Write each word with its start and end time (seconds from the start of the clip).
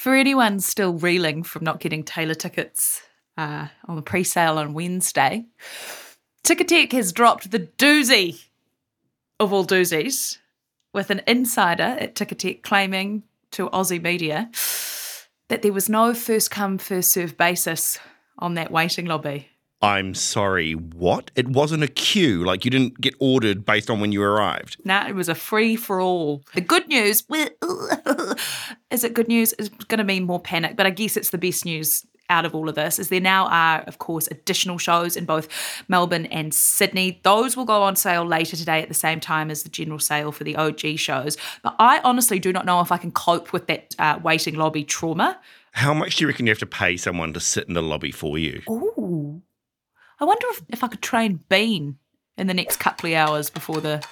For 0.00 0.14
anyone 0.14 0.60
still 0.60 0.94
reeling 0.94 1.42
from 1.42 1.62
not 1.62 1.78
getting 1.78 2.04
Taylor 2.04 2.32
tickets 2.32 3.02
uh, 3.36 3.66
on 3.86 3.96
the 3.96 4.02
pre 4.02 4.24
sale 4.24 4.56
on 4.56 4.72
Wednesday, 4.72 5.44
Ticketek 6.42 6.92
has 6.92 7.12
dropped 7.12 7.50
the 7.50 7.58
doozy 7.58 8.44
of 9.38 9.52
all 9.52 9.66
doozies 9.66 10.38
with 10.94 11.10
an 11.10 11.20
insider 11.26 11.98
at 12.00 12.14
Ticketek 12.14 12.62
claiming 12.62 13.24
to 13.50 13.68
Aussie 13.68 14.00
media 14.00 14.50
that 15.48 15.60
there 15.60 15.74
was 15.74 15.90
no 15.90 16.14
first 16.14 16.50
come, 16.50 16.78
first 16.78 17.12
serve 17.12 17.36
basis 17.36 17.98
on 18.38 18.54
that 18.54 18.70
waiting 18.70 19.04
lobby. 19.04 19.49
I'm 19.82 20.14
sorry, 20.14 20.72
what? 20.74 21.30
It 21.36 21.48
wasn't 21.48 21.82
a 21.82 21.88
queue. 21.88 22.44
Like 22.44 22.64
you 22.64 22.70
didn't 22.70 23.00
get 23.00 23.14
ordered 23.18 23.64
based 23.64 23.88
on 23.88 23.98
when 24.00 24.12
you 24.12 24.22
arrived. 24.22 24.76
Nah, 24.84 25.08
it 25.08 25.14
was 25.14 25.28
a 25.28 25.34
free 25.34 25.74
for 25.74 26.00
all. 26.00 26.42
The 26.54 26.60
good 26.60 26.86
news 26.88 27.24
is 28.90 29.04
it 29.04 29.14
good 29.14 29.28
news? 29.28 29.54
It's 29.58 29.70
going 29.70 29.98
to 29.98 30.04
mean 30.04 30.24
more 30.24 30.40
panic, 30.40 30.76
but 30.76 30.86
I 30.86 30.90
guess 30.90 31.16
it's 31.16 31.30
the 31.30 31.38
best 31.38 31.64
news 31.64 32.04
out 32.28 32.44
of 32.44 32.54
all 32.54 32.68
of 32.68 32.76
this 32.76 33.00
is 33.00 33.08
there 33.08 33.20
now 33.20 33.46
are 33.48 33.80
of 33.88 33.98
course 33.98 34.28
additional 34.30 34.78
shows 34.78 35.16
in 35.16 35.24
both 35.24 35.48
Melbourne 35.88 36.26
and 36.26 36.54
Sydney 36.54 37.20
those 37.24 37.56
will 37.56 37.64
go 37.64 37.82
on 37.82 37.96
sale 37.96 38.24
later 38.24 38.56
today 38.56 38.80
at 38.80 38.86
the 38.86 38.94
same 38.94 39.18
time 39.18 39.50
as 39.50 39.64
the 39.64 39.68
general 39.68 39.98
sale 39.98 40.30
for 40.30 40.44
the 40.44 40.54
OG 40.54 40.96
shows 40.96 41.36
but 41.64 41.74
I 41.80 42.00
honestly 42.04 42.38
do 42.38 42.52
not 42.52 42.66
know 42.66 42.80
if 42.82 42.92
I 42.92 42.98
can 42.98 43.10
cope 43.10 43.52
with 43.52 43.66
that 43.66 43.96
uh, 43.98 44.20
waiting 44.22 44.54
lobby 44.54 44.84
trauma 44.84 45.40
How 45.72 45.92
much 45.92 46.16
do 46.16 46.22
you 46.22 46.28
reckon 46.28 46.46
you 46.46 46.52
have 46.52 46.60
to 46.60 46.66
pay 46.66 46.96
someone 46.96 47.32
to 47.32 47.40
sit 47.40 47.66
in 47.66 47.74
the 47.74 47.82
lobby 47.82 48.12
for 48.12 48.38
you? 48.38 48.62
Ooh. 48.70 49.42
I 50.20 50.24
wonder 50.24 50.46
if, 50.50 50.62
if 50.68 50.84
I 50.84 50.88
could 50.88 51.00
train 51.02 51.40
Bean 51.48 51.96
in 52.36 52.46
the 52.46 52.54
next 52.54 52.76
couple 52.78 53.08
of 53.10 53.16
hours 53.16 53.48
before 53.48 53.80
the 53.80 54.04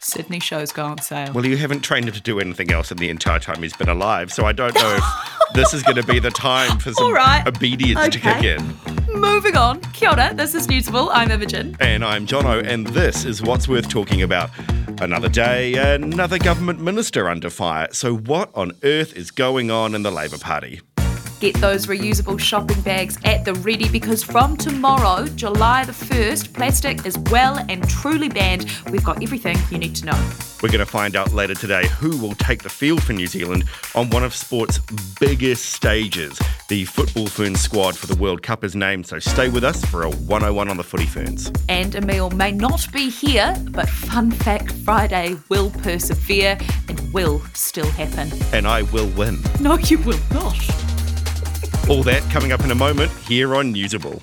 Sydney 0.00 0.40
shows 0.40 0.72
go 0.72 0.84
on 0.84 0.98
sale. 0.98 1.32
Well, 1.32 1.46
you 1.46 1.56
haven't 1.56 1.80
trained 1.82 2.06
him 2.08 2.14
to 2.14 2.20
do 2.20 2.40
anything 2.40 2.72
else 2.72 2.90
in 2.90 2.96
the 2.98 3.08
entire 3.08 3.38
time 3.38 3.62
he's 3.62 3.76
been 3.76 3.88
alive, 3.88 4.32
so 4.32 4.44
I 4.44 4.50
don't 4.50 4.74
know 4.74 4.96
if 4.96 5.04
this 5.54 5.72
is 5.72 5.84
going 5.84 5.96
to 5.96 6.02
be 6.02 6.18
the 6.18 6.30
time 6.32 6.78
for 6.80 6.92
some 6.92 7.12
right. 7.12 7.46
obedience 7.46 8.08
to 8.12 8.18
kick 8.18 8.36
Okay. 8.38 8.56
in. 8.56 9.20
Moving 9.20 9.56
on. 9.56 9.80
Kia 9.92 10.10
ora, 10.10 10.34
this 10.34 10.54
is 10.56 10.66
Newsable. 10.66 11.08
I'm 11.12 11.30
Imogen. 11.30 11.76
And 11.78 12.04
I'm 12.04 12.26
Jono, 12.26 12.66
and 12.66 12.86
this 12.88 13.24
is 13.24 13.40
what's 13.40 13.68
worth 13.68 13.88
talking 13.88 14.22
about. 14.22 14.50
Another 15.00 15.28
day, 15.28 15.74
another 15.74 16.38
government 16.38 16.80
minister 16.80 17.28
under 17.28 17.50
fire. 17.50 17.86
So, 17.92 18.16
what 18.16 18.50
on 18.54 18.72
earth 18.82 19.14
is 19.14 19.30
going 19.30 19.70
on 19.70 19.94
in 19.94 20.02
the 20.02 20.10
Labour 20.10 20.38
Party? 20.38 20.80
Get 21.42 21.56
those 21.56 21.88
reusable 21.88 22.38
shopping 22.38 22.80
bags 22.82 23.18
at 23.24 23.44
the 23.44 23.54
ready 23.54 23.88
because 23.88 24.22
from 24.22 24.56
tomorrow, 24.56 25.26
July 25.26 25.84
the 25.84 25.90
1st, 25.90 26.52
plastic 26.52 27.04
is 27.04 27.18
well 27.32 27.58
and 27.68 27.82
truly 27.88 28.28
banned. 28.28 28.70
We've 28.92 29.02
got 29.02 29.20
everything 29.20 29.56
you 29.68 29.78
need 29.78 29.96
to 29.96 30.06
know. 30.06 30.30
We're 30.62 30.68
going 30.68 30.78
to 30.78 30.86
find 30.86 31.16
out 31.16 31.32
later 31.32 31.54
today 31.54 31.88
who 31.88 32.16
will 32.18 32.36
take 32.36 32.62
the 32.62 32.68
field 32.68 33.02
for 33.02 33.12
New 33.12 33.26
Zealand 33.26 33.64
on 33.96 34.08
one 34.10 34.22
of 34.22 34.32
sport's 34.36 34.78
biggest 35.18 35.70
stages. 35.70 36.38
The 36.68 36.84
Football 36.84 37.26
Ferns 37.26 37.60
squad 37.60 37.96
for 37.96 38.06
the 38.06 38.14
World 38.14 38.44
Cup 38.44 38.62
is 38.62 38.76
named, 38.76 39.08
so 39.08 39.18
stay 39.18 39.48
with 39.48 39.64
us 39.64 39.84
for 39.84 40.04
a 40.04 40.10
101 40.10 40.68
on 40.68 40.76
the 40.76 40.84
Footy 40.84 41.06
Ferns. 41.06 41.50
And 41.68 41.96
Emil 41.96 42.30
may 42.30 42.52
not 42.52 42.86
be 42.92 43.10
here, 43.10 43.56
but 43.72 43.88
Fun 43.88 44.30
Fact 44.30 44.70
Friday 44.84 45.36
will 45.48 45.70
persevere 45.70 46.56
and 46.88 47.12
will 47.12 47.42
still 47.52 47.90
happen. 47.90 48.30
And 48.52 48.64
I 48.64 48.82
will 48.82 49.08
win. 49.16 49.42
No, 49.58 49.76
you 49.78 49.98
will 49.98 50.20
not. 50.32 50.81
All 51.88 52.02
that 52.04 52.22
coming 52.30 52.52
up 52.52 52.60
in 52.62 52.70
a 52.70 52.74
moment 52.74 53.10
here 53.28 53.54
on 53.54 53.74
Newsable. 53.74 54.22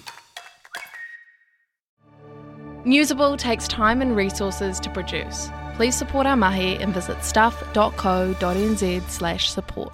Newsable 2.85 3.38
takes 3.38 3.67
time 3.67 4.02
and 4.02 4.15
resources 4.15 4.79
to 4.79 4.89
produce. 4.89 5.49
Please 5.75 5.95
support 5.95 6.25
our 6.25 6.37
mahi 6.37 6.75
and 6.77 6.93
visit 6.93 7.23
stuff.co.nz 7.23 9.09
slash 9.09 9.49
support. 9.49 9.93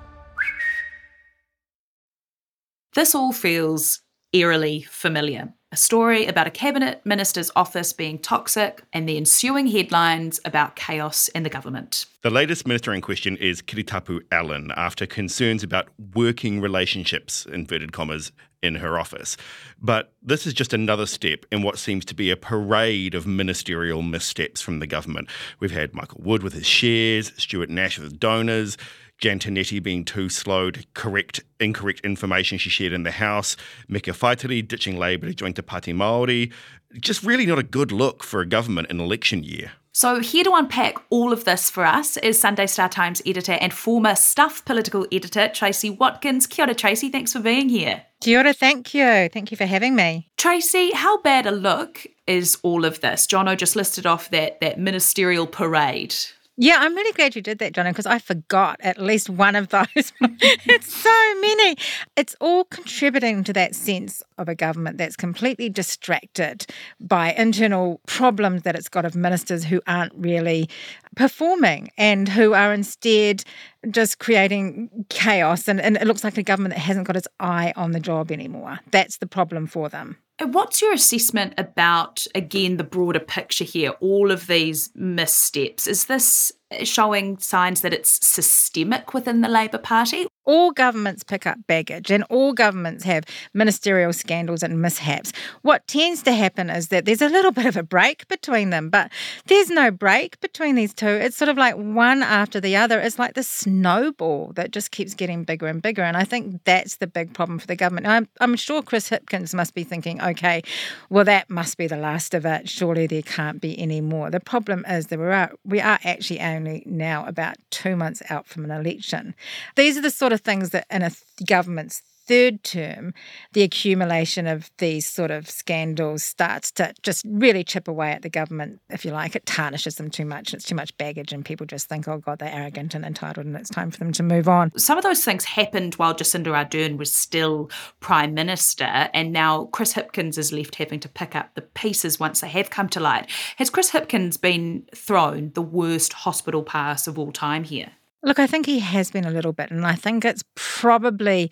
This 2.94 3.14
all 3.16 3.34
feels 3.34 4.02
eerily 4.32 4.84
familiar. 4.84 5.55
A 5.72 5.78
story 5.78 6.26
about 6.26 6.48
a 6.48 6.52
cabinet 6.52 7.02
minister's 7.06 7.52
office 7.56 7.92
being 7.92 8.20
toxic 8.20 8.84
and 8.94 9.10
the 9.10 9.18
ensuing 9.18 9.68
headlines 9.68 10.40
about 10.46 10.76
chaos 10.76 11.28
in 11.30 11.44
the 11.44 11.50
government. 11.50 12.06
The 12.22 12.30
latest 12.30 12.68
minister 12.68 12.94
in 12.94 13.02
question 13.02 13.36
is 13.38 13.62
Kiritapu 13.62 14.22
Allen 14.32 14.72
after 14.78 15.06
concerns 15.06 15.64
about 15.64 15.90
working 16.14 16.62
relationships, 16.62 17.46
inverted 17.48 17.92
commas, 17.92 18.32
in 18.62 18.76
her 18.76 18.98
office. 18.98 19.38
But 19.80 20.12
this 20.22 20.48
is 20.48 20.54
just 20.54 20.74
another 20.74 21.06
step 21.06 21.46
in 21.52 21.62
what 21.62 21.78
seems 21.78 22.04
to 22.06 22.16
be 22.16 22.32
a 22.32 22.38
parade 22.38 23.14
of 23.14 23.28
ministerial 23.28 24.02
missteps 24.02 24.62
from 24.62 24.80
the 24.80 24.88
government. 24.88 25.30
We've 25.60 25.72
had 25.72 25.94
Michael 25.94 26.22
Wood 26.24 26.42
with 26.42 26.54
his 26.54 26.66
shares, 26.66 27.32
Stuart 27.38 27.70
Nash 27.70 28.00
with 28.00 28.20
donors, 28.20 28.78
Jan 29.20 29.40
Tinetti 29.40 29.82
being 29.82 30.04
too 30.04 30.30
slow 30.30 30.72
to 30.72 30.86
correct 30.94 31.42
incorrect 31.60 32.02
information 32.02 32.58
she 32.58 32.70
shared 32.70 32.94
in 32.94 33.04
the 33.04 33.12
House, 33.12 33.56
Meka 33.90 34.14
Whaitiri 34.14 34.68
ditching 34.68 34.98
Labour 34.98 35.28
to 35.28 35.34
join 35.34 35.54
Te 35.54 35.62
Pāti 35.62 35.94
Māori. 35.94 36.52
Just 37.00 37.24
really 37.24 37.46
not 37.46 37.60
a 37.60 37.64
good 37.64 37.92
look 37.92 38.24
for 38.24 38.42
a 38.42 38.46
government 38.46 38.90
in 38.90 39.00
election 39.00 39.44
year. 39.44 39.72
So, 39.94 40.20
here 40.20 40.44
to 40.44 40.52
unpack 40.54 40.98
all 41.10 41.32
of 41.32 41.46
this 41.46 41.70
for 41.70 41.86
us 41.86 42.18
is 42.18 42.38
Sunday 42.38 42.66
Star 42.66 42.90
Times 42.90 43.22
editor 43.26 43.54
and 43.54 43.74
former 43.74 44.14
Stuff 44.14 44.66
political 44.66 45.08
editor 45.10 45.48
Tracy 45.48 45.90
Watkins. 45.90 46.48
Kia 46.48 46.66
ora, 46.66 46.76
Tracy. 46.76 47.08
Thanks 47.08 47.32
for 47.32 47.40
being 47.40 47.70
here. 47.70 48.04
Kia 48.20 48.40
ora, 48.40 48.52
thank 48.52 48.94
you. 48.94 49.30
Thank 49.32 49.52
you 49.52 49.58
for 49.58 49.66
having 49.66 49.96
me. 49.96 50.30
Tracy, 50.36 50.92
how 50.92 51.22
bad 51.22 51.46
a 51.46 51.52
look 51.52 52.06
is 52.28 52.58
all 52.62 52.84
of 52.84 53.00
this? 53.00 53.26
Jono 53.26 53.56
just 53.56 53.78
listed 53.78 54.06
off 54.06 54.30
that 54.32 54.60
that 54.60 54.78
ministerial 54.78 55.48
parade. 55.48 56.14
Yeah, 56.58 56.78
I'm 56.80 56.96
really 56.96 57.12
glad 57.12 57.36
you 57.36 57.42
did 57.42 57.60
that, 57.60 57.74
Johnny, 57.74 57.92
because 57.92 58.06
I 58.06 58.18
forgot 58.18 58.78
at 58.80 58.98
least 58.98 59.30
one 59.30 59.56
of 59.56 59.68
those. 59.70 59.86
it's 59.96 60.94
so 60.94 61.36
many. 61.42 61.76
It's 62.16 62.36
all 62.40 62.64
contributing 62.66 63.44
to 63.44 63.54
that 63.54 63.76
sense 63.76 64.24
of 64.38 64.48
a 64.48 64.56
government 64.56 64.98
that's 64.98 65.18
completely 65.18 65.70
distracted 65.70 66.66
by 67.02 67.34
internal 67.34 68.00
problems 68.08 68.64
that 68.64 68.76
it's 68.76 68.88
got 68.88 69.04
of 69.04 69.16
ministers 69.16 69.66
who 69.66 69.82
aren't 69.86 70.14
really 70.16 70.70
performing 71.18 71.92
and 71.98 72.30
who 72.30 72.54
are 72.54 72.74
instead 72.74 73.44
just 73.92 74.20
creating 74.20 74.90
chaos. 75.10 75.68
And, 75.68 75.82
and 75.82 75.98
it 75.98 76.08
looks 76.08 76.24
like 76.24 76.38
a 76.38 76.44
government 76.44 76.74
that 76.74 76.82
hasn't 76.82 77.06
got 77.06 77.18
its 77.18 77.28
eye 77.40 77.74
on 77.76 77.92
the 77.92 78.00
job 78.00 78.32
anymore. 78.32 78.80
That's 78.92 79.18
the 79.18 79.28
problem 79.28 79.68
for 79.68 79.90
them. 79.90 80.18
What's 80.42 80.82
your 80.82 80.92
assessment 80.94 81.54
about, 81.58 82.28
again, 82.36 82.76
the 82.76 82.84
broader 82.84 83.22
picture 83.22 83.64
here, 83.64 83.92
all 84.02 84.32
of 84.32 84.48
these 84.48 84.90
missteps? 84.94 85.88
Is 85.88 86.06
this 86.06 86.52
showing 86.84 87.38
signs 87.38 87.82
that 87.82 87.94
it's 87.94 88.26
systemic 88.26 89.14
within 89.14 89.42
the 89.42 89.50
Labour 89.50 89.78
Party? 89.78 90.28
all 90.46 90.72
governments 90.72 91.24
pick 91.24 91.46
up 91.46 91.58
baggage 91.68 92.12
and 92.12 92.24
all 92.30 92.54
governments 92.54 93.04
have 93.04 93.26
ministerial 93.54 94.14
scandals 94.14 94.64
and 94.64 94.82
mishaps. 94.82 95.34
What 95.64 95.88
tends 95.88 96.24
to 96.24 96.32
happen 96.32 96.70
is 96.70 96.90
that 96.90 97.06
there's 97.06 97.22
a 97.22 97.30
little 97.30 97.52
bit 97.52 97.66
of 97.66 97.76
a 97.76 97.84
break 97.84 98.28
between 98.28 98.70
them, 98.70 98.90
but 98.90 99.12
there's 99.48 99.70
no 99.70 99.92
break 99.92 100.40
between 100.40 100.76
these 100.76 100.94
two. 100.94 101.08
It's 101.08 101.36
sort 101.36 101.50
of 101.50 101.58
like 101.58 101.76
one 101.76 102.24
after 102.24 102.60
the 102.60 102.76
other. 102.76 103.00
It's 103.00 103.20
like 103.20 103.34
the 103.34 103.44
snowball 103.44 104.54
that 104.56 104.72
just 104.72 104.92
keeps 104.92 105.14
getting 105.14 105.44
bigger 105.44 105.68
and 105.68 105.82
bigger. 105.82 106.04
And 106.04 106.16
I 106.16 106.24
think 106.24 106.64
that's 106.64 106.98
the 106.98 107.08
big 107.08 107.34
problem 107.34 107.60
for 107.60 107.68
the 107.68 107.76
government. 107.76 108.08
I'm, 108.08 108.28
I'm 108.40 108.56
sure 108.56 108.82
Chris 108.82 109.10
Hipkins 109.10 109.54
must 109.54 109.74
be 109.74 109.84
thinking, 109.84 110.22
okay, 110.22 110.62
well, 111.10 111.26
that 111.26 111.50
must 111.50 111.78
be 111.78 111.88
the 111.88 111.98
last 111.98 112.34
of 112.34 112.46
it. 112.46 112.70
Surely 112.70 113.08
there 113.08 113.22
can't 113.24 113.60
be 113.60 113.78
any 113.80 114.02
more. 114.02 114.30
The 114.30 114.40
problem 114.40 114.86
is 114.88 115.08
that 115.08 115.20
we 115.20 115.26
are, 115.26 115.52
we 115.64 115.82
are 115.82 116.00
actually 116.04 116.40
only 116.56 116.84
now 116.86 117.26
about 117.26 117.58
two 117.70 117.96
months 117.96 118.22
out 118.30 118.48
from 118.48 118.66
an 118.66 118.72
election. 118.72 119.36
These 119.76 119.98
are 119.98 120.02
the 120.02 120.10
sort 120.10 120.34
of 120.34 120.42
things 120.42 120.72
that 120.72 120.86
in 120.90 121.02
a 121.02 121.10
th- 121.10 121.22
government's 121.46 122.02
third 122.28 122.64
term, 122.64 123.14
the 123.54 123.64
accumulation 123.64 124.48
of 124.48 124.72
these 124.78 125.08
sort 125.08 125.32
of 125.32 125.50
scandals 125.50 126.24
starts 126.24 126.72
to 126.74 126.94
just 127.04 127.24
really 127.28 127.64
chip 127.64 127.88
away 127.88 128.12
at 128.12 128.22
the 128.22 128.30
government, 128.30 128.82
if 128.90 129.06
you 129.06 129.12
like. 129.12 129.36
It 129.36 129.46
tarnishes 129.46 129.96
them 129.96 130.10
too 130.10 130.26
much. 130.26 130.54
It's 130.54 130.66
too 130.66 130.76
much 130.76 130.96
baggage, 130.98 131.32
and 131.32 131.46
people 131.46 131.66
just 131.66 131.88
think, 131.88 132.08
oh, 132.08 132.18
God, 132.18 132.40
they're 132.40 132.54
arrogant 132.54 132.96
and 132.96 133.06
entitled, 133.06 133.46
and 133.46 133.56
it's 133.56 133.70
time 133.70 133.92
for 133.92 134.00
them 134.00 134.12
to 134.14 134.24
move 134.24 134.48
on. 134.48 134.72
Some 134.78 134.98
of 134.98 135.04
those 135.04 135.24
things 135.24 135.46
happened 135.46 135.96
while 135.96 136.14
Jacinda 136.14 136.48
Ardern 136.48 136.98
was 136.98 137.12
still 137.12 137.70
Prime 138.00 138.34
Minister, 138.34 139.10
and 139.14 139.32
now 139.32 139.66
Chris 139.66 139.94
Hipkins 139.94 140.38
is 140.38 140.52
left 140.52 140.76
having 140.76 141.00
to 141.02 141.10
pick 141.10 141.36
up 141.36 141.54
the 141.56 141.62
pieces 141.62 142.20
once 142.20 142.42
they 142.42 142.50
have 142.50 142.70
come 142.70 142.90
to 142.90 143.00
light. 143.00 143.30
Has 143.58 143.70
Chris 143.70 143.92
Hipkins 143.92 144.40
been 144.40 144.86
thrown 144.96 145.52
the 145.54 145.62
worst 145.62 146.14
hospital 146.14 146.64
pass 146.64 147.08
of 147.08 147.20
all 147.20 147.32
time 147.32 147.64
here? 147.64 147.92
Look, 148.24 148.40
I 148.40 148.48
think 148.48 148.66
he 148.66 148.80
has 148.80 149.12
been 149.12 149.26
a 149.26 149.30
little 149.30 149.54
bit, 149.54 149.70
and 149.70 149.86
I 149.86 149.94
think 149.94 150.26
it's 150.26 150.44
probably 150.56 151.52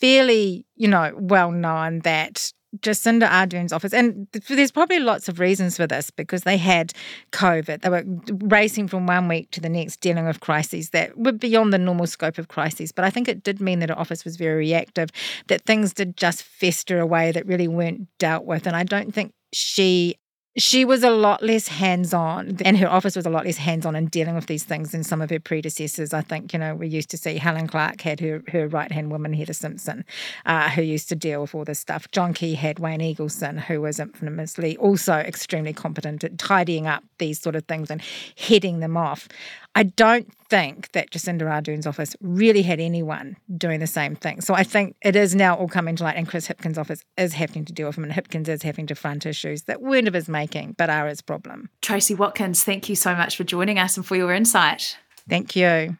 fairly, 0.00 0.66
you 0.76 0.88
know, 0.88 1.12
well 1.16 1.50
known 1.50 2.00
that 2.00 2.52
Jacinda 2.78 3.28
Ardern's 3.28 3.72
office, 3.72 3.92
and 3.92 4.28
there's 4.48 4.70
probably 4.70 5.00
lots 5.00 5.28
of 5.28 5.40
reasons 5.40 5.76
for 5.76 5.88
this 5.88 6.10
because 6.10 6.42
they 6.42 6.56
had 6.56 6.92
COVID. 7.32 7.82
They 7.82 7.88
were 7.88 8.04
racing 8.48 8.86
from 8.86 9.06
one 9.06 9.26
week 9.26 9.50
to 9.50 9.60
the 9.60 9.68
next, 9.68 10.00
dealing 10.00 10.24
with 10.24 10.38
crises 10.38 10.90
that 10.90 11.18
were 11.18 11.32
beyond 11.32 11.72
the 11.72 11.78
normal 11.78 12.06
scope 12.06 12.38
of 12.38 12.46
crises. 12.46 12.92
But 12.92 13.04
I 13.04 13.10
think 13.10 13.26
it 13.26 13.42
did 13.42 13.60
mean 13.60 13.80
that 13.80 13.88
her 13.88 13.98
office 13.98 14.24
was 14.24 14.36
very 14.36 14.58
reactive, 14.58 15.10
that 15.48 15.62
things 15.62 15.92
did 15.92 16.16
just 16.16 16.44
fester 16.44 17.00
away 17.00 17.32
that 17.32 17.46
really 17.46 17.68
weren't 17.68 18.06
dealt 18.18 18.44
with. 18.44 18.68
And 18.68 18.76
I 18.76 18.84
don't 18.84 19.12
think 19.12 19.32
she 19.52 20.14
she 20.60 20.84
was 20.84 21.02
a 21.02 21.10
lot 21.10 21.42
less 21.42 21.68
hands 21.68 22.12
on, 22.12 22.58
and 22.64 22.76
her 22.78 22.88
office 22.88 23.16
was 23.16 23.26
a 23.26 23.30
lot 23.30 23.44
less 23.44 23.56
hands 23.56 23.86
on 23.86 23.96
in 23.96 24.06
dealing 24.06 24.34
with 24.34 24.46
these 24.46 24.64
things 24.64 24.92
than 24.92 25.02
some 25.02 25.22
of 25.22 25.30
her 25.30 25.40
predecessors. 25.40 26.12
I 26.12 26.20
think, 26.20 26.52
you 26.52 26.58
know, 26.58 26.74
we 26.74 26.88
used 26.88 27.10
to 27.10 27.16
see 27.16 27.38
Helen 27.38 27.66
Clark 27.66 28.00
had 28.02 28.20
her, 28.20 28.42
her 28.48 28.68
right 28.68 28.90
hand 28.90 29.10
woman, 29.10 29.32
Heather 29.32 29.52
Simpson, 29.52 30.04
uh, 30.46 30.70
who 30.70 30.82
used 30.82 31.08
to 31.08 31.16
deal 31.16 31.42
with 31.42 31.54
all 31.54 31.64
this 31.64 31.78
stuff. 31.78 32.10
John 32.10 32.34
Key 32.34 32.54
had 32.54 32.78
Wayne 32.78 33.00
Eagleson, 33.00 33.60
who 33.60 33.80
was 33.80 33.98
infamously 33.98 34.76
also 34.76 35.14
extremely 35.14 35.72
competent 35.72 36.24
at 36.24 36.38
tidying 36.38 36.86
up 36.86 37.04
these 37.18 37.40
sort 37.40 37.56
of 37.56 37.64
things 37.64 37.90
and 37.90 38.02
heading 38.36 38.80
them 38.80 38.96
off. 38.96 39.28
I 39.76 39.84
don't 39.84 40.32
think 40.48 40.90
that 40.92 41.12
Jacinda 41.12 41.48
Ardern's 41.48 41.86
office 41.86 42.16
really 42.20 42.62
had 42.62 42.80
anyone 42.80 43.36
doing 43.56 43.78
the 43.78 43.86
same 43.86 44.16
thing. 44.16 44.40
So 44.40 44.52
I 44.52 44.64
think 44.64 44.96
it 45.02 45.14
is 45.14 45.34
now 45.34 45.54
all 45.54 45.68
coming 45.68 45.94
to 45.96 46.02
light, 46.02 46.16
and 46.16 46.26
Chris 46.26 46.48
Hipkins' 46.48 46.76
office 46.76 47.04
is 47.16 47.34
having 47.34 47.64
to 47.66 47.72
deal 47.72 47.86
with 47.86 47.96
him, 47.96 48.04
and 48.04 48.12
Hipkins 48.12 48.48
is 48.48 48.62
having 48.62 48.88
to 48.88 48.96
front 48.96 49.26
issues 49.26 49.62
that 49.62 49.80
weren't 49.80 50.08
of 50.08 50.14
his 50.14 50.28
making, 50.28 50.74
but 50.76 50.90
are 50.90 51.06
his 51.06 51.22
problem. 51.22 51.70
Tracy 51.82 52.14
Watkins, 52.14 52.64
thank 52.64 52.88
you 52.88 52.96
so 52.96 53.14
much 53.14 53.36
for 53.36 53.44
joining 53.44 53.78
us 53.78 53.96
and 53.96 54.04
for 54.04 54.16
your 54.16 54.32
insight. 54.32 54.98
Thank 55.28 55.54
you. 55.54 55.96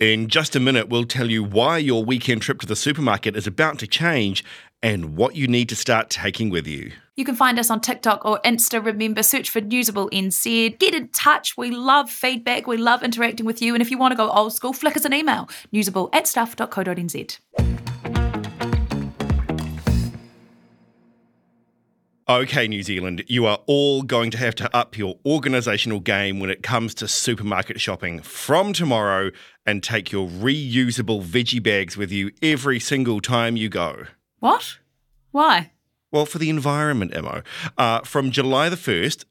In 0.00 0.28
just 0.28 0.56
a 0.56 0.60
minute, 0.60 0.88
we'll 0.88 1.04
tell 1.04 1.30
you 1.30 1.44
why 1.44 1.78
your 1.78 2.04
weekend 2.04 2.42
trip 2.42 2.60
to 2.60 2.66
the 2.66 2.76
supermarket 2.76 3.36
is 3.36 3.46
about 3.46 3.78
to 3.78 3.86
change 3.86 4.44
and 4.82 5.16
what 5.16 5.36
you 5.36 5.46
need 5.46 5.68
to 5.68 5.76
start 5.76 6.10
taking 6.10 6.50
with 6.50 6.66
you. 6.66 6.92
You 7.18 7.24
can 7.24 7.34
find 7.34 7.58
us 7.58 7.68
on 7.68 7.80
TikTok 7.80 8.24
or 8.24 8.38
Insta. 8.44 8.82
Remember, 8.82 9.24
search 9.24 9.50
for 9.50 9.60
Newsable 9.60 10.08
NZ. 10.12 10.78
Get 10.78 10.94
in 10.94 11.08
touch. 11.08 11.56
We 11.56 11.72
love 11.72 12.08
feedback. 12.08 12.68
We 12.68 12.76
love 12.76 13.02
interacting 13.02 13.44
with 13.44 13.60
you. 13.60 13.74
And 13.74 13.82
if 13.82 13.90
you 13.90 13.98
want 13.98 14.12
to 14.12 14.16
go 14.16 14.30
old 14.30 14.52
school, 14.52 14.72
flick 14.72 14.96
us 14.96 15.04
an 15.04 15.12
email 15.12 15.48
newsable 15.74 16.10
at 16.12 16.28
stuff.co.nz. 16.28 17.38
Okay, 22.28 22.68
New 22.68 22.84
Zealand, 22.84 23.24
you 23.26 23.46
are 23.46 23.58
all 23.66 24.02
going 24.02 24.30
to 24.30 24.38
have 24.38 24.54
to 24.54 24.76
up 24.76 24.96
your 24.96 25.16
organisational 25.26 26.04
game 26.04 26.38
when 26.38 26.50
it 26.50 26.62
comes 26.62 26.94
to 26.94 27.08
supermarket 27.08 27.80
shopping 27.80 28.20
from 28.20 28.72
tomorrow 28.72 29.32
and 29.66 29.82
take 29.82 30.12
your 30.12 30.28
reusable 30.28 31.24
veggie 31.24 31.60
bags 31.60 31.96
with 31.96 32.12
you 32.12 32.30
every 32.42 32.78
single 32.78 33.20
time 33.20 33.56
you 33.56 33.68
go. 33.68 34.04
What? 34.38 34.78
Why? 35.32 35.72
Well, 36.10 36.26
for 36.26 36.38
the 36.38 36.48
environment, 36.48 37.14
Emo. 37.14 37.42
Uh, 37.76 38.00
from 38.00 38.30
July 38.30 38.68
the 38.68 38.76
1st, 38.76 39.24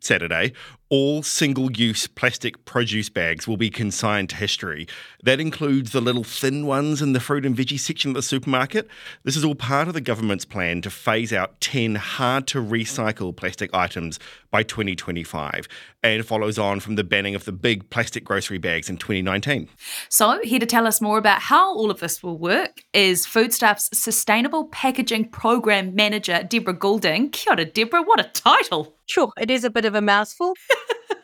Saturday, 0.00 0.52
all 0.92 1.22
single 1.22 1.72
use 1.72 2.06
plastic 2.06 2.66
produce 2.66 3.08
bags 3.08 3.48
will 3.48 3.56
be 3.56 3.70
consigned 3.70 4.28
to 4.28 4.36
history. 4.36 4.86
That 5.22 5.40
includes 5.40 5.92
the 5.92 6.02
little 6.02 6.22
thin 6.22 6.66
ones 6.66 7.00
in 7.00 7.14
the 7.14 7.18
fruit 7.18 7.46
and 7.46 7.56
veggie 7.56 7.80
section 7.80 8.10
of 8.10 8.14
the 8.14 8.20
supermarket. 8.20 8.86
This 9.24 9.34
is 9.34 9.42
all 9.42 9.54
part 9.54 9.88
of 9.88 9.94
the 9.94 10.02
government's 10.02 10.44
plan 10.44 10.82
to 10.82 10.90
phase 10.90 11.32
out 11.32 11.58
10 11.62 11.94
hard 11.94 12.46
to 12.48 12.58
recycle 12.58 13.34
plastic 13.34 13.70
items 13.72 14.18
by 14.50 14.62
2025 14.62 15.66
and 16.02 16.26
follows 16.26 16.58
on 16.58 16.78
from 16.78 16.96
the 16.96 17.04
banning 17.04 17.34
of 17.34 17.46
the 17.46 17.52
big 17.52 17.88
plastic 17.88 18.22
grocery 18.22 18.58
bags 18.58 18.90
in 18.90 18.98
2019. 18.98 19.70
So, 20.10 20.40
here 20.42 20.60
to 20.60 20.66
tell 20.66 20.86
us 20.86 21.00
more 21.00 21.16
about 21.16 21.40
how 21.40 21.74
all 21.74 21.90
of 21.90 22.00
this 22.00 22.22
will 22.22 22.36
work 22.36 22.82
is 22.92 23.24
Foodstuff's 23.24 23.88
Sustainable 23.98 24.66
Packaging 24.66 25.30
Program 25.30 25.94
Manager, 25.94 26.42
Deborah 26.42 26.74
Goulding. 26.74 27.30
Kia 27.30 27.54
ora, 27.54 27.64
Deborah, 27.64 28.02
what 28.02 28.20
a 28.20 28.24
title! 28.24 28.98
Sure, 29.06 29.32
it 29.38 29.50
is 29.50 29.64
a 29.64 29.70
bit 29.70 29.84
of 29.84 29.94
a 29.94 30.00
mouthful. 30.00 30.54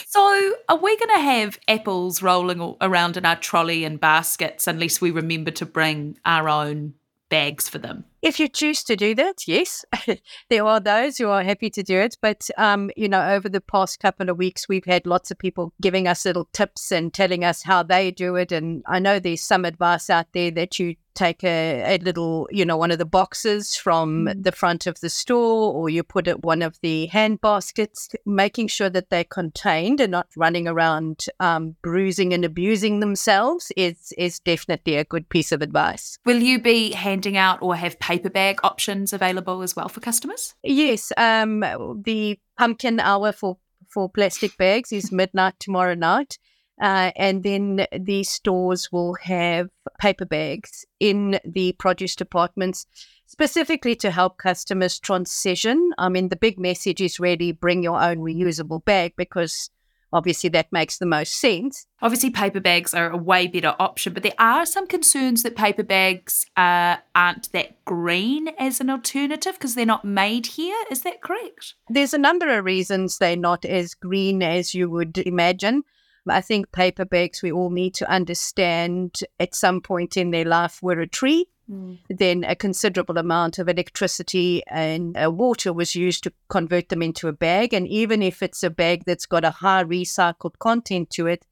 so, 0.05 0.53
are 0.69 0.77
we 0.77 0.97
going 0.97 1.15
to 1.15 1.21
have 1.21 1.59
apples 1.67 2.21
rolling 2.21 2.75
around 2.81 3.17
in 3.17 3.25
our 3.25 3.35
trolley 3.35 3.83
and 3.83 3.99
baskets 3.99 4.67
unless 4.67 5.01
we 5.01 5.11
remember 5.11 5.51
to 5.51 5.65
bring 5.65 6.17
our 6.25 6.49
own 6.49 6.93
bags 7.29 7.67
for 7.69 7.77
them? 7.77 8.05
If 8.21 8.39
you 8.39 8.47
choose 8.47 8.83
to 8.85 8.95
do 8.95 9.13
that, 9.15 9.47
yes, 9.47 9.85
there 10.49 10.65
are 10.65 10.79
those 10.79 11.17
who 11.17 11.29
are 11.29 11.43
happy 11.43 11.69
to 11.71 11.83
do 11.83 11.97
it. 11.99 12.17
But 12.21 12.49
um, 12.57 12.89
you 12.95 13.07
know, 13.07 13.27
over 13.29 13.49
the 13.49 13.61
past 13.61 13.99
couple 13.99 14.29
of 14.29 14.37
weeks, 14.37 14.67
we've 14.67 14.85
had 14.85 15.05
lots 15.05 15.31
of 15.31 15.37
people 15.37 15.73
giving 15.81 16.07
us 16.07 16.25
little 16.25 16.49
tips 16.53 16.91
and 16.91 17.13
telling 17.13 17.43
us 17.43 17.63
how 17.63 17.83
they 17.83 18.11
do 18.11 18.35
it. 18.35 18.51
And 18.51 18.83
I 18.87 18.99
know 18.99 19.19
there's 19.19 19.41
some 19.41 19.65
advice 19.65 20.09
out 20.09 20.27
there 20.33 20.51
that 20.51 20.79
you 20.79 20.95
take 21.17 21.43
a, 21.43 21.95
a 21.95 21.97
little, 21.97 22.47
you 22.51 22.63
know, 22.63 22.77
one 22.77 22.91
of 22.91 22.99
the 22.99 23.05
boxes 23.05 23.75
from 23.75 24.25
mm. 24.25 24.43
the 24.43 24.51
front 24.51 24.85
of 24.85 24.99
the 24.99 25.09
store, 25.09 25.73
or 25.73 25.89
you 25.89 26.03
put 26.03 26.27
it 26.27 26.43
one 26.43 26.61
of 26.61 26.79
the 26.81 27.07
hand 27.07 27.41
baskets, 27.41 28.09
making 28.25 28.67
sure 28.67 28.89
that 28.89 29.09
they're 29.09 29.23
contained 29.23 29.99
and 29.99 30.11
not 30.11 30.27
running 30.37 30.67
around 30.67 31.25
um, 31.39 31.75
bruising 31.81 32.33
and 32.33 32.45
abusing 32.45 32.99
themselves 32.99 33.71
is 33.75 34.13
is 34.17 34.39
definitely 34.39 34.95
a 34.95 35.03
good 35.03 35.27
piece 35.29 35.51
of 35.51 35.61
advice. 35.61 36.19
Will 36.25 36.41
you 36.41 36.61
be 36.61 36.91
handing 36.91 37.35
out 37.35 37.59
or 37.61 37.75
have 37.75 37.99
paper 38.07 38.29
bag 38.29 38.59
options 38.63 39.11
available 39.11 39.61
as 39.61 39.75
well 39.75 39.89
for 39.89 39.99
customers? 39.99 40.53
Yes, 40.63 41.11
um, 41.17 41.59
the 42.05 42.39
pumpkin 42.57 43.01
hour 43.01 43.33
for 43.33 43.57
for 43.89 44.09
plastic 44.09 44.57
bags 44.57 44.91
is 44.91 45.11
midnight 45.11 45.55
tomorrow 45.59 45.93
night. 45.93 46.37
Uh, 46.79 47.11
and 47.15 47.43
then 47.43 47.87
the 47.97 48.23
stores 48.23 48.91
will 48.91 49.15
have 49.15 49.67
paper 49.99 50.25
bags 50.25 50.85
in 50.99 51.39
the 51.43 51.71
produce 51.79 52.15
departments 52.15 52.85
specifically 53.25 53.95
to 53.95 54.11
help 54.11 54.37
customers 54.37 54.99
transition. 54.99 55.91
I 55.97 56.09
mean, 56.09 56.29
the 56.29 56.35
big 56.35 56.59
message 56.59 57.01
is 57.01 57.19
really 57.19 57.51
bring 57.51 57.81
your 57.81 57.99
own 57.99 58.19
reusable 58.19 58.85
bag 58.85 59.13
because 59.17 59.71
obviously 60.17 60.49
that 60.49 60.71
makes 60.71 60.97
the 60.97 61.05
most 61.05 61.33
sense. 61.39 61.85
Obviously, 62.01 62.29
paper 62.31 62.59
bags 62.59 62.93
are 62.93 63.09
a 63.09 63.17
way 63.17 63.47
better 63.47 63.75
option, 63.79 64.13
but 64.13 64.23
there 64.23 64.33
are 64.39 64.65
some 64.65 64.87
concerns 64.87 65.43
that 65.43 65.55
paper 65.55 65.83
bags 65.83 66.45
uh, 66.57 66.97
aren't 67.15 67.51
that 67.51 67.83
green 67.85 68.49
as 68.59 68.81
an 68.81 68.89
alternative 68.89 69.53
because 69.53 69.75
they're 69.75 69.85
not 69.85 70.03
made 70.03 70.47
here. 70.47 70.77
Is 70.91 71.03
that 71.03 71.21
correct? 71.21 71.75
There's 71.89 72.13
a 72.13 72.17
number 72.17 72.57
of 72.57 72.65
reasons 72.65 73.17
they're 73.17 73.35
not 73.35 73.63
as 73.63 73.93
green 73.93 74.41
as 74.41 74.73
you 74.73 74.89
would 74.89 75.19
imagine. 75.19 75.83
I 76.29 76.41
think 76.41 76.71
paper 76.71 77.05
bags, 77.05 77.41
we 77.41 77.51
all 77.51 77.69
need 77.69 77.93
to 77.95 78.09
understand 78.09 79.19
at 79.39 79.55
some 79.55 79.81
point 79.81 80.17
in 80.17 80.31
their 80.31 80.45
life 80.45 80.81
were 80.81 80.99
a 80.99 81.07
tree. 81.07 81.47
Mm. 81.69 81.97
Then 82.09 82.43
a 82.45 82.55
considerable 82.55 83.17
amount 83.17 83.59
of 83.59 83.67
electricity 83.67 84.63
and 84.67 85.17
uh, 85.17 85.29
water 85.29 85.73
was 85.73 85.95
used 85.95 86.23
to 86.23 86.33
convert 86.47 86.89
them 86.89 87.01
into 87.01 87.27
a 87.27 87.33
bag. 87.33 87.73
And 87.73 87.87
even 87.87 88.21
if 88.21 88.41
it's 88.41 88.63
a 88.63 88.69
bag 88.69 89.03
that's 89.05 89.25
got 89.25 89.43
a 89.43 89.51
high 89.51 89.83
recycled 89.83 90.59
content 90.59 91.09
to 91.11 91.27
it, 91.27 91.45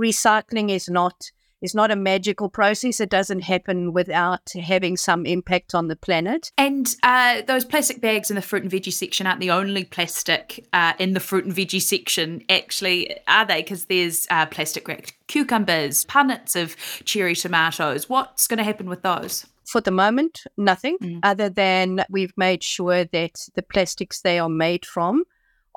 recycling 0.00 0.70
is 0.70 0.88
not 0.88 1.30
is 1.60 1.74
not 1.74 1.90
a 1.90 1.96
magical 1.96 2.48
process. 2.48 3.00
It 3.00 3.10
doesn't 3.10 3.40
happen 3.40 3.92
without 3.92 4.50
having 4.54 4.96
some 4.96 5.26
impact 5.26 5.74
on 5.74 5.88
the 5.88 5.96
planet. 5.96 6.52
And 6.56 6.94
uh, 7.02 7.42
those 7.46 7.64
plastic 7.64 8.00
bags 8.00 8.30
in 8.30 8.36
the 8.36 8.42
fruit 8.42 8.62
and 8.62 8.72
veggie 8.72 8.92
section 8.92 9.26
aren't 9.26 9.40
the 9.40 9.50
only 9.50 9.84
plastic 9.84 10.66
uh, 10.72 10.94
in 10.98 11.14
the 11.14 11.20
fruit 11.20 11.44
and 11.44 11.54
veggie 11.54 11.82
section, 11.82 12.42
actually, 12.48 13.16
are 13.26 13.44
they? 13.44 13.62
Because 13.62 13.86
there's 13.86 14.26
uh, 14.30 14.46
plastic 14.46 14.86
wrapped 14.88 15.12
cucumbers, 15.26 16.04
punnets 16.04 16.60
of 16.60 16.76
cherry 17.04 17.34
tomatoes. 17.34 18.08
What's 18.08 18.46
going 18.46 18.58
to 18.58 18.64
happen 18.64 18.88
with 18.88 19.02
those? 19.02 19.46
For 19.66 19.82
the 19.82 19.90
moment, 19.90 20.44
nothing 20.56 20.96
mm. 20.98 21.20
other 21.22 21.50
than 21.50 22.04
we've 22.08 22.32
made 22.38 22.62
sure 22.62 23.04
that 23.04 23.48
the 23.54 23.62
plastics 23.62 24.22
they 24.22 24.38
are 24.38 24.48
made 24.48 24.86
from 24.86 25.24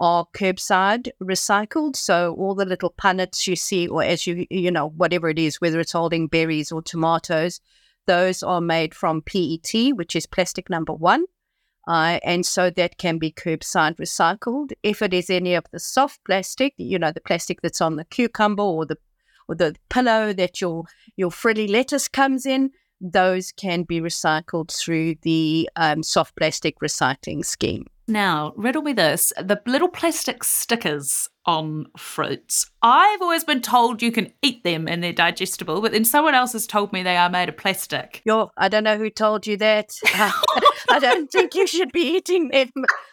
are 0.01 0.25
curbside 0.33 1.09
recycled. 1.21 1.95
So 1.95 2.35
all 2.37 2.55
the 2.55 2.65
little 2.65 2.93
punnets 2.99 3.45
you 3.47 3.55
see, 3.55 3.87
or 3.87 4.03
as 4.03 4.25
you, 4.25 4.47
you 4.49 4.71
know, 4.71 4.89
whatever 4.89 5.29
it 5.29 5.37
is, 5.37 5.61
whether 5.61 5.79
it's 5.79 5.91
holding 5.91 6.27
berries 6.27 6.71
or 6.71 6.81
tomatoes, 6.81 7.61
those 8.07 8.41
are 8.41 8.61
made 8.61 8.95
from 8.95 9.21
PET, 9.21 9.95
which 9.95 10.15
is 10.15 10.25
plastic 10.25 10.69
number 10.71 10.91
one. 10.91 11.25
Uh, 11.87 12.19
and 12.23 12.45
so 12.45 12.71
that 12.71 12.97
can 12.97 13.19
be 13.19 13.31
curbside 13.31 13.97
recycled. 13.97 14.71
If 14.81 15.03
it 15.03 15.13
is 15.13 15.29
any 15.29 15.53
of 15.53 15.65
the 15.71 15.79
soft 15.79 16.19
plastic, 16.25 16.73
you 16.77 16.97
know, 16.97 17.11
the 17.11 17.21
plastic 17.21 17.61
that's 17.61 17.81
on 17.81 17.95
the 17.95 18.05
cucumber 18.05 18.63
or 18.63 18.85
the 18.85 18.97
or 19.47 19.55
the 19.55 19.75
pillow 19.89 20.33
that 20.33 20.61
your 20.61 20.85
your 21.15 21.31
frilly 21.31 21.67
lettuce 21.67 22.07
comes 22.07 22.45
in, 22.45 22.71
those 23.01 23.51
can 23.51 23.83
be 23.83 23.99
recycled 23.99 24.71
through 24.71 25.15
the 25.23 25.69
um, 25.75 26.03
soft 26.03 26.35
plastic 26.37 26.79
recycling 26.79 27.43
scheme. 27.43 27.85
Now, 28.07 28.53
riddle 28.57 28.81
me 28.81 28.93
this 28.93 29.31
the 29.37 29.61
little 29.65 29.87
plastic 29.87 30.43
stickers 30.43 31.29
on 31.45 31.85
fruits. 31.97 32.69
I've 32.81 33.21
always 33.21 33.43
been 33.43 33.61
told 33.61 34.01
you 34.01 34.11
can 34.11 34.33
eat 34.41 34.63
them 34.63 34.87
and 34.87 35.03
they're 35.03 35.13
digestible, 35.13 35.81
but 35.81 35.93
then 35.93 36.03
someone 36.03 36.35
else 36.35 36.53
has 36.53 36.67
told 36.67 36.91
me 36.91 37.03
they 37.03 37.15
are 37.15 37.29
made 37.29 37.49
of 37.49 37.57
plastic. 37.57 38.21
Yo, 38.25 38.51
I 38.57 38.67
don't 38.67 38.83
know 38.83 38.97
who 38.97 39.09
told 39.09 39.47
you 39.47 39.57
that. 39.57 39.91
I 40.89 40.99
don't 40.99 41.31
think 41.31 41.55
you 41.55 41.65
should 41.65 41.91
be 41.91 42.17
eating 42.17 42.49
them. 42.49 42.69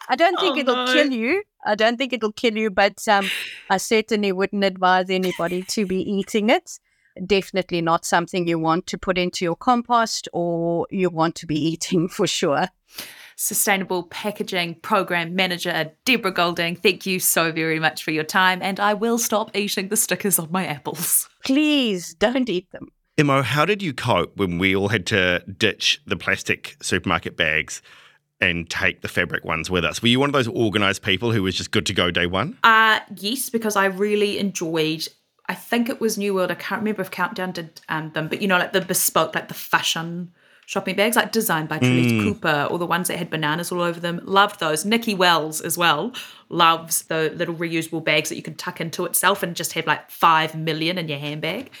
I 0.09 0.15
don't 0.15 0.39
think 0.39 0.57
oh, 0.57 0.59
it'll 0.59 0.85
no. 0.85 0.93
kill 0.93 1.11
you. 1.11 1.43
I 1.65 1.75
don't 1.75 1.97
think 1.97 2.13
it'll 2.13 2.33
kill 2.33 2.57
you, 2.57 2.69
but 2.69 3.07
um, 3.07 3.29
I 3.69 3.77
certainly 3.77 4.31
wouldn't 4.31 4.63
advise 4.63 5.09
anybody 5.09 5.63
to 5.63 5.85
be 5.85 6.01
eating 6.01 6.49
it. 6.49 6.79
Definitely 7.25 7.81
not 7.81 8.05
something 8.05 8.47
you 8.47 8.59
want 8.59 8.87
to 8.87 8.97
put 8.97 9.17
into 9.17 9.45
your 9.45 9.55
compost 9.55 10.27
or 10.33 10.87
you 10.89 11.09
want 11.09 11.35
to 11.35 11.47
be 11.47 11.55
eating 11.71 12.07
for 12.07 12.27
sure. 12.27 12.67
Sustainable 13.35 14.03
Packaging 14.03 14.75
Program 14.75 15.33
Manager, 15.33 15.91
Deborah 16.03 16.31
Golding, 16.31 16.75
Thank 16.75 17.05
you 17.05 17.21
so 17.21 17.53
very 17.53 17.79
much 17.79 18.03
for 18.03 18.11
your 18.11 18.25
time, 18.25 18.61
and 18.61 18.81
I 18.81 18.93
will 18.93 19.17
stop 19.17 19.55
eating 19.55 19.87
the 19.87 19.95
stickers 19.95 20.37
on 20.37 20.51
my 20.51 20.65
apples. 20.65 21.29
Please 21.45 22.13
don't 22.15 22.49
eat 22.49 22.69
them. 22.71 22.89
Imo, 23.17 23.41
how 23.41 23.63
did 23.65 23.81
you 23.81 23.93
cope 23.93 24.35
when 24.37 24.57
we 24.59 24.75
all 24.75 24.89
had 24.89 25.05
to 25.07 25.43
ditch 25.57 26.01
the 26.05 26.17
plastic 26.17 26.75
supermarket 26.81 27.37
bags 27.37 27.81
and 28.41 28.69
take 28.69 29.01
the 29.01 29.07
fabric 29.07 29.43
ones 29.43 29.69
with 29.69 29.83
us? 29.83 30.01
Were 30.01 30.07
you 30.07 30.19
one 30.19 30.29
of 30.29 30.33
those 30.33 30.47
organized 30.47 31.01
people 31.01 31.31
who 31.31 31.43
was 31.43 31.55
just 31.55 31.71
good 31.71 31.85
to 31.87 31.93
go 31.93 32.11
day 32.11 32.27
one? 32.27 32.57
Uh 32.63 32.99
yes, 33.15 33.49
because 33.49 33.75
I 33.75 33.85
really 33.85 34.37
enjoyed 34.37 35.07
I 35.49 35.55
think 35.55 35.89
it 35.89 35.99
was 35.99 36.17
New 36.17 36.33
World. 36.35 36.51
I 36.51 36.55
can't 36.55 36.79
remember 36.79 37.01
if 37.01 37.11
Countdown 37.11 37.51
did 37.51 37.81
um, 37.89 38.11
them, 38.13 38.27
but 38.27 38.41
you 38.41 38.47
know, 38.47 38.59
like 38.59 38.71
the 38.71 38.81
bespoke, 38.81 39.33
like 39.33 39.47
the 39.47 39.55
fashion 39.55 40.31
shopping 40.67 40.95
bags, 40.95 41.15
like 41.15 41.31
designed 41.31 41.67
by 41.67 41.79
Trelise 41.79 42.11
Mm. 42.11 42.23
Cooper, 42.23 42.67
or 42.69 42.77
the 42.77 42.85
ones 42.85 43.07
that 43.07 43.17
had 43.17 43.31
bananas 43.31 43.71
all 43.71 43.81
over 43.81 43.99
them. 43.99 44.21
Loved 44.23 44.59
those. 44.59 44.85
Nikki 44.85 45.15
Wells 45.15 45.59
as 45.59 45.75
well 45.75 46.13
loves 46.49 47.01
the 47.03 47.33
little 47.35 47.55
reusable 47.55 48.03
bags 48.03 48.29
that 48.29 48.35
you 48.35 48.43
can 48.43 48.53
tuck 48.53 48.79
into 48.79 49.05
itself 49.05 49.41
and 49.41 49.55
just 49.55 49.73
have 49.73 49.87
like 49.87 50.11
five 50.11 50.53
million 50.53 50.99
in 50.99 51.09
your 51.09 51.17
handbag. 51.17 51.71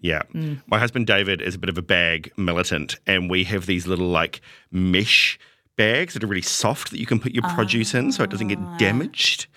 Yeah. 0.00 0.22
My 0.68 0.78
husband 0.78 1.08
David 1.08 1.42
is 1.42 1.56
a 1.56 1.58
bit 1.58 1.68
of 1.68 1.76
a 1.76 1.82
bag 1.82 2.30
militant, 2.36 2.96
and 3.04 3.28
we 3.28 3.42
have 3.44 3.66
these 3.66 3.88
little 3.88 4.06
like 4.06 4.40
mesh 4.70 5.36
bags 5.76 6.14
that 6.14 6.22
are 6.22 6.28
really 6.28 6.40
soft 6.42 6.92
that 6.92 7.00
you 7.00 7.06
can 7.06 7.18
put 7.18 7.32
your 7.32 7.42
produce 7.54 7.94
in 7.94 8.12
so 8.12 8.22
it 8.22 8.30
doesn't 8.30 8.48
get 8.48 8.60
damaged. 8.78 9.48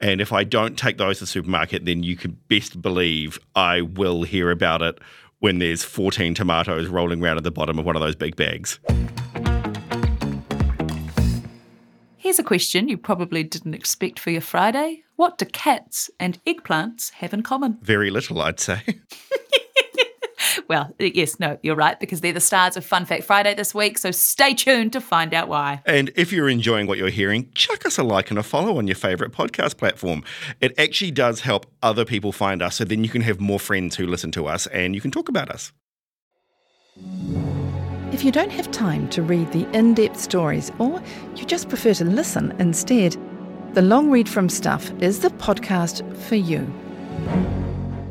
And 0.00 0.20
if 0.20 0.32
I 0.32 0.44
don't 0.44 0.78
take 0.78 0.96
those 0.96 1.18
to 1.18 1.24
the 1.24 1.28
supermarket, 1.28 1.84
then 1.84 2.02
you 2.02 2.16
can 2.16 2.38
best 2.48 2.80
believe 2.80 3.38
I 3.54 3.82
will 3.82 4.22
hear 4.22 4.50
about 4.50 4.80
it 4.80 4.98
when 5.40 5.58
there's 5.58 5.84
14 5.84 6.34
tomatoes 6.34 6.88
rolling 6.88 7.22
around 7.22 7.36
at 7.36 7.44
the 7.44 7.50
bottom 7.50 7.78
of 7.78 7.84
one 7.84 7.96
of 7.96 8.02
those 8.02 8.16
big 8.16 8.36
bags. 8.36 8.78
Here's 12.16 12.38
a 12.38 12.42
question 12.42 12.88
you 12.88 12.96
probably 12.96 13.42
didn't 13.42 13.74
expect 13.74 14.18
for 14.18 14.30
your 14.30 14.40
Friday. 14.40 15.02
What 15.16 15.36
do 15.36 15.44
cats 15.44 16.10
and 16.18 16.42
eggplants 16.44 17.10
have 17.12 17.34
in 17.34 17.42
common? 17.42 17.78
Very 17.82 18.10
little, 18.10 18.40
I'd 18.40 18.60
say. 18.60 18.82
Well, 20.68 20.94
yes, 20.98 21.38
no, 21.40 21.58
you're 21.62 21.76
right, 21.76 21.98
because 21.98 22.20
they're 22.20 22.32
the 22.32 22.40
stars 22.40 22.76
of 22.76 22.84
Fun 22.84 23.04
Fact 23.04 23.24
Friday 23.24 23.54
this 23.54 23.74
week, 23.74 23.98
so 23.98 24.10
stay 24.10 24.54
tuned 24.54 24.92
to 24.92 25.00
find 25.00 25.34
out 25.34 25.48
why. 25.48 25.82
And 25.86 26.10
if 26.16 26.32
you're 26.32 26.48
enjoying 26.48 26.86
what 26.86 26.98
you're 26.98 27.08
hearing, 27.08 27.50
chuck 27.54 27.84
us 27.86 27.98
a 27.98 28.02
like 28.02 28.30
and 28.30 28.38
a 28.38 28.42
follow 28.42 28.78
on 28.78 28.86
your 28.86 28.96
favorite 28.96 29.32
podcast 29.32 29.76
platform. 29.76 30.22
It 30.60 30.78
actually 30.78 31.10
does 31.10 31.40
help 31.40 31.66
other 31.82 32.04
people 32.04 32.32
find 32.32 32.62
us, 32.62 32.76
so 32.76 32.84
then 32.84 33.04
you 33.04 33.10
can 33.10 33.22
have 33.22 33.40
more 33.40 33.60
friends 33.60 33.96
who 33.96 34.06
listen 34.06 34.30
to 34.32 34.46
us 34.46 34.66
and 34.68 34.94
you 34.94 35.00
can 35.00 35.10
talk 35.10 35.28
about 35.28 35.50
us. 35.50 35.72
If 38.12 38.24
you 38.24 38.32
don't 38.32 38.50
have 38.50 38.70
time 38.70 39.08
to 39.10 39.22
read 39.22 39.52
the 39.52 39.68
in 39.76 39.94
depth 39.94 40.18
stories 40.18 40.72
or 40.78 41.00
you 41.36 41.44
just 41.44 41.68
prefer 41.68 41.94
to 41.94 42.04
listen 42.04 42.54
instead, 42.58 43.16
the 43.74 43.82
Long 43.82 44.10
Read 44.10 44.28
from 44.28 44.48
Stuff 44.48 44.90
is 45.00 45.20
the 45.20 45.30
podcast 45.30 46.16
for 46.16 46.34
you. 46.34 46.66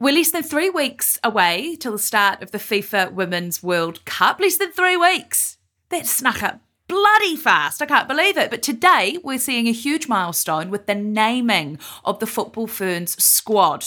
We're 0.00 0.14
less 0.14 0.30
than 0.30 0.44
three 0.44 0.70
weeks 0.70 1.18
away 1.24 1.74
till 1.74 1.90
the 1.90 1.98
start 1.98 2.40
of 2.40 2.52
the 2.52 2.58
FIFA 2.58 3.14
Women's 3.14 3.64
World 3.64 4.04
Cup. 4.04 4.38
Less 4.38 4.56
than 4.56 4.70
three 4.70 4.96
weeks. 4.96 5.58
That 5.88 6.06
snuck 6.06 6.40
up 6.40 6.60
bloody 6.86 7.34
fast. 7.34 7.82
I 7.82 7.86
can't 7.86 8.06
believe 8.06 8.38
it. 8.38 8.48
But 8.48 8.62
today 8.62 9.18
we're 9.24 9.40
seeing 9.40 9.66
a 9.66 9.72
huge 9.72 10.06
milestone 10.06 10.70
with 10.70 10.86
the 10.86 10.94
naming 10.94 11.80
of 12.04 12.20
the 12.20 12.28
Football 12.28 12.68
Ferns 12.68 13.20
squad. 13.20 13.86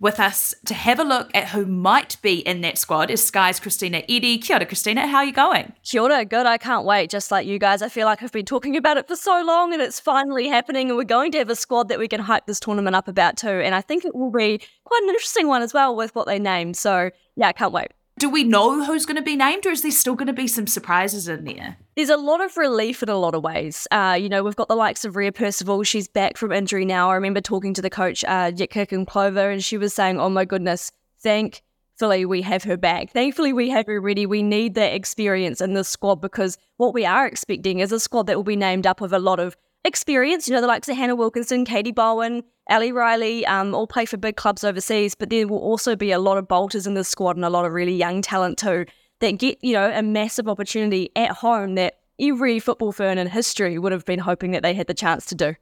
With 0.00 0.20
us 0.20 0.54
to 0.66 0.74
have 0.74 1.00
a 1.00 1.04
look 1.04 1.28
at 1.34 1.48
who 1.48 1.66
might 1.66 2.18
be 2.22 2.38
in 2.38 2.60
that 2.60 2.78
squad 2.78 3.10
is 3.10 3.26
Sky's 3.26 3.58
Christina 3.58 4.04
Eddy. 4.08 4.38
Kia 4.38 4.56
ora, 4.56 4.66
Christina. 4.66 5.08
How 5.08 5.18
are 5.18 5.24
you 5.24 5.32
going? 5.32 5.72
Kia 5.82 6.02
ora, 6.02 6.24
good. 6.24 6.46
I 6.46 6.56
can't 6.56 6.84
wait. 6.84 7.10
Just 7.10 7.32
like 7.32 7.48
you 7.48 7.58
guys, 7.58 7.82
I 7.82 7.88
feel 7.88 8.06
like 8.06 8.22
I've 8.22 8.30
been 8.30 8.44
talking 8.44 8.76
about 8.76 8.96
it 8.96 9.08
for 9.08 9.16
so 9.16 9.42
long 9.42 9.72
and 9.72 9.82
it's 9.82 9.98
finally 9.98 10.46
happening. 10.46 10.88
And 10.88 10.96
we're 10.96 11.02
going 11.02 11.32
to 11.32 11.38
have 11.38 11.50
a 11.50 11.56
squad 11.56 11.88
that 11.88 11.98
we 11.98 12.06
can 12.06 12.20
hype 12.20 12.46
this 12.46 12.60
tournament 12.60 12.94
up 12.94 13.08
about 13.08 13.36
too. 13.36 13.48
And 13.48 13.74
I 13.74 13.80
think 13.80 14.04
it 14.04 14.14
will 14.14 14.30
be 14.30 14.60
quite 14.84 15.02
an 15.02 15.08
interesting 15.08 15.48
one 15.48 15.62
as 15.62 15.74
well 15.74 15.96
with 15.96 16.14
what 16.14 16.28
they 16.28 16.38
name. 16.38 16.74
So 16.74 17.10
yeah, 17.34 17.48
I 17.48 17.52
can't 17.52 17.72
wait. 17.72 17.88
Do 18.18 18.28
we 18.28 18.42
know 18.42 18.84
who's 18.84 19.06
going 19.06 19.16
to 19.16 19.22
be 19.22 19.36
named 19.36 19.64
or 19.64 19.70
is 19.70 19.82
there 19.82 19.92
still 19.92 20.16
going 20.16 20.26
to 20.26 20.32
be 20.32 20.48
some 20.48 20.66
surprises 20.66 21.28
in 21.28 21.44
there? 21.44 21.76
There's 21.94 22.08
a 22.08 22.16
lot 22.16 22.44
of 22.44 22.56
relief 22.56 23.00
in 23.00 23.08
a 23.08 23.16
lot 23.16 23.32
of 23.32 23.44
ways. 23.44 23.86
Uh, 23.92 24.18
you 24.20 24.28
know, 24.28 24.42
we've 24.42 24.56
got 24.56 24.66
the 24.66 24.74
likes 24.74 25.04
of 25.04 25.14
Ria 25.14 25.30
Percival. 25.30 25.84
She's 25.84 26.08
back 26.08 26.36
from 26.36 26.50
injury 26.50 26.84
now. 26.84 27.10
I 27.10 27.14
remember 27.14 27.40
talking 27.40 27.74
to 27.74 27.82
the 27.82 27.90
coach, 27.90 28.24
uh, 28.24 28.50
and 28.50 29.06
Clover, 29.06 29.50
and 29.50 29.64
she 29.64 29.78
was 29.78 29.94
saying, 29.94 30.18
oh 30.18 30.28
my 30.28 30.44
goodness, 30.44 30.90
thankfully 31.20 32.24
we 32.24 32.42
have 32.42 32.64
her 32.64 32.76
back. 32.76 33.10
Thankfully 33.12 33.52
we 33.52 33.70
have 33.70 33.86
her 33.86 34.00
ready. 34.00 34.26
We 34.26 34.42
need 34.42 34.74
that 34.74 34.94
experience 34.94 35.60
in 35.60 35.74
this 35.74 35.88
squad 35.88 36.16
because 36.16 36.58
what 36.76 36.94
we 36.94 37.06
are 37.06 37.24
expecting 37.24 37.78
is 37.78 37.92
a 37.92 38.00
squad 38.00 38.26
that 38.26 38.36
will 38.36 38.42
be 38.42 38.56
named 38.56 38.84
up 38.84 39.00
with 39.00 39.12
a 39.12 39.20
lot 39.20 39.38
of 39.38 39.56
experience. 39.88 40.46
You 40.46 40.54
know, 40.54 40.60
the 40.60 40.68
likes 40.68 40.88
of 40.88 40.96
Hannah 40.96 41.16
Wilkinson, 41.16 41.64
Katie 41.64 41.90
Bowen, 41.90 42.44
Ali 42.70 42.92
Riley, 42.92 43.44
um, 43.46 43.74
all 43.74 43.88
play 43.88 44.04
for 44.04 44.16
big 44.16 44.36
clubs 44.36 44.62
overseas, 44.62 45.16
but 45.16 45.30
there 45.30 45.48
will 45.48 45.58
also 45.58 45.96
be 45.96 46.12
a 46.12 46.18
lot 46.20 46.38
of 46.38 46.46
bolters 46.46 46.86
in 46.86 46.94
the 46.94 47.02
squad 47.02 47.34
and 47.34 47.44
a 47.44 47.50
lot 47.50 47.64
of 47.64 47.72
really 47.72 47.94
young 47.94 48.22
talent 48.22 48.58
too 48.58 48.84
that 49.20 49.32
get, 49.32 49.58
you 49.62 49.72
know, 49.72 49.90
a 49.92 50.02
massive 50.02 50.46
opportunity 50.48 51.10
at 51.16 51.30
home 51.30 51.74
that 51.74 51.94
every 52.20 52.60
football 52.60 52.92
fan 52.92 53.18
in 53.18 53.26
history 53.26 53.78
would 53.78 53.90
have 53.90 54.04
been 54.04 54.20
hoping 54.20 54.52
that 54.52 54.62
they 54.62 54.74
had 54.74 54.86
the 54.86 54.94
chance 54.94 55.26
to 55.26 55.34
do. 55.34 55.54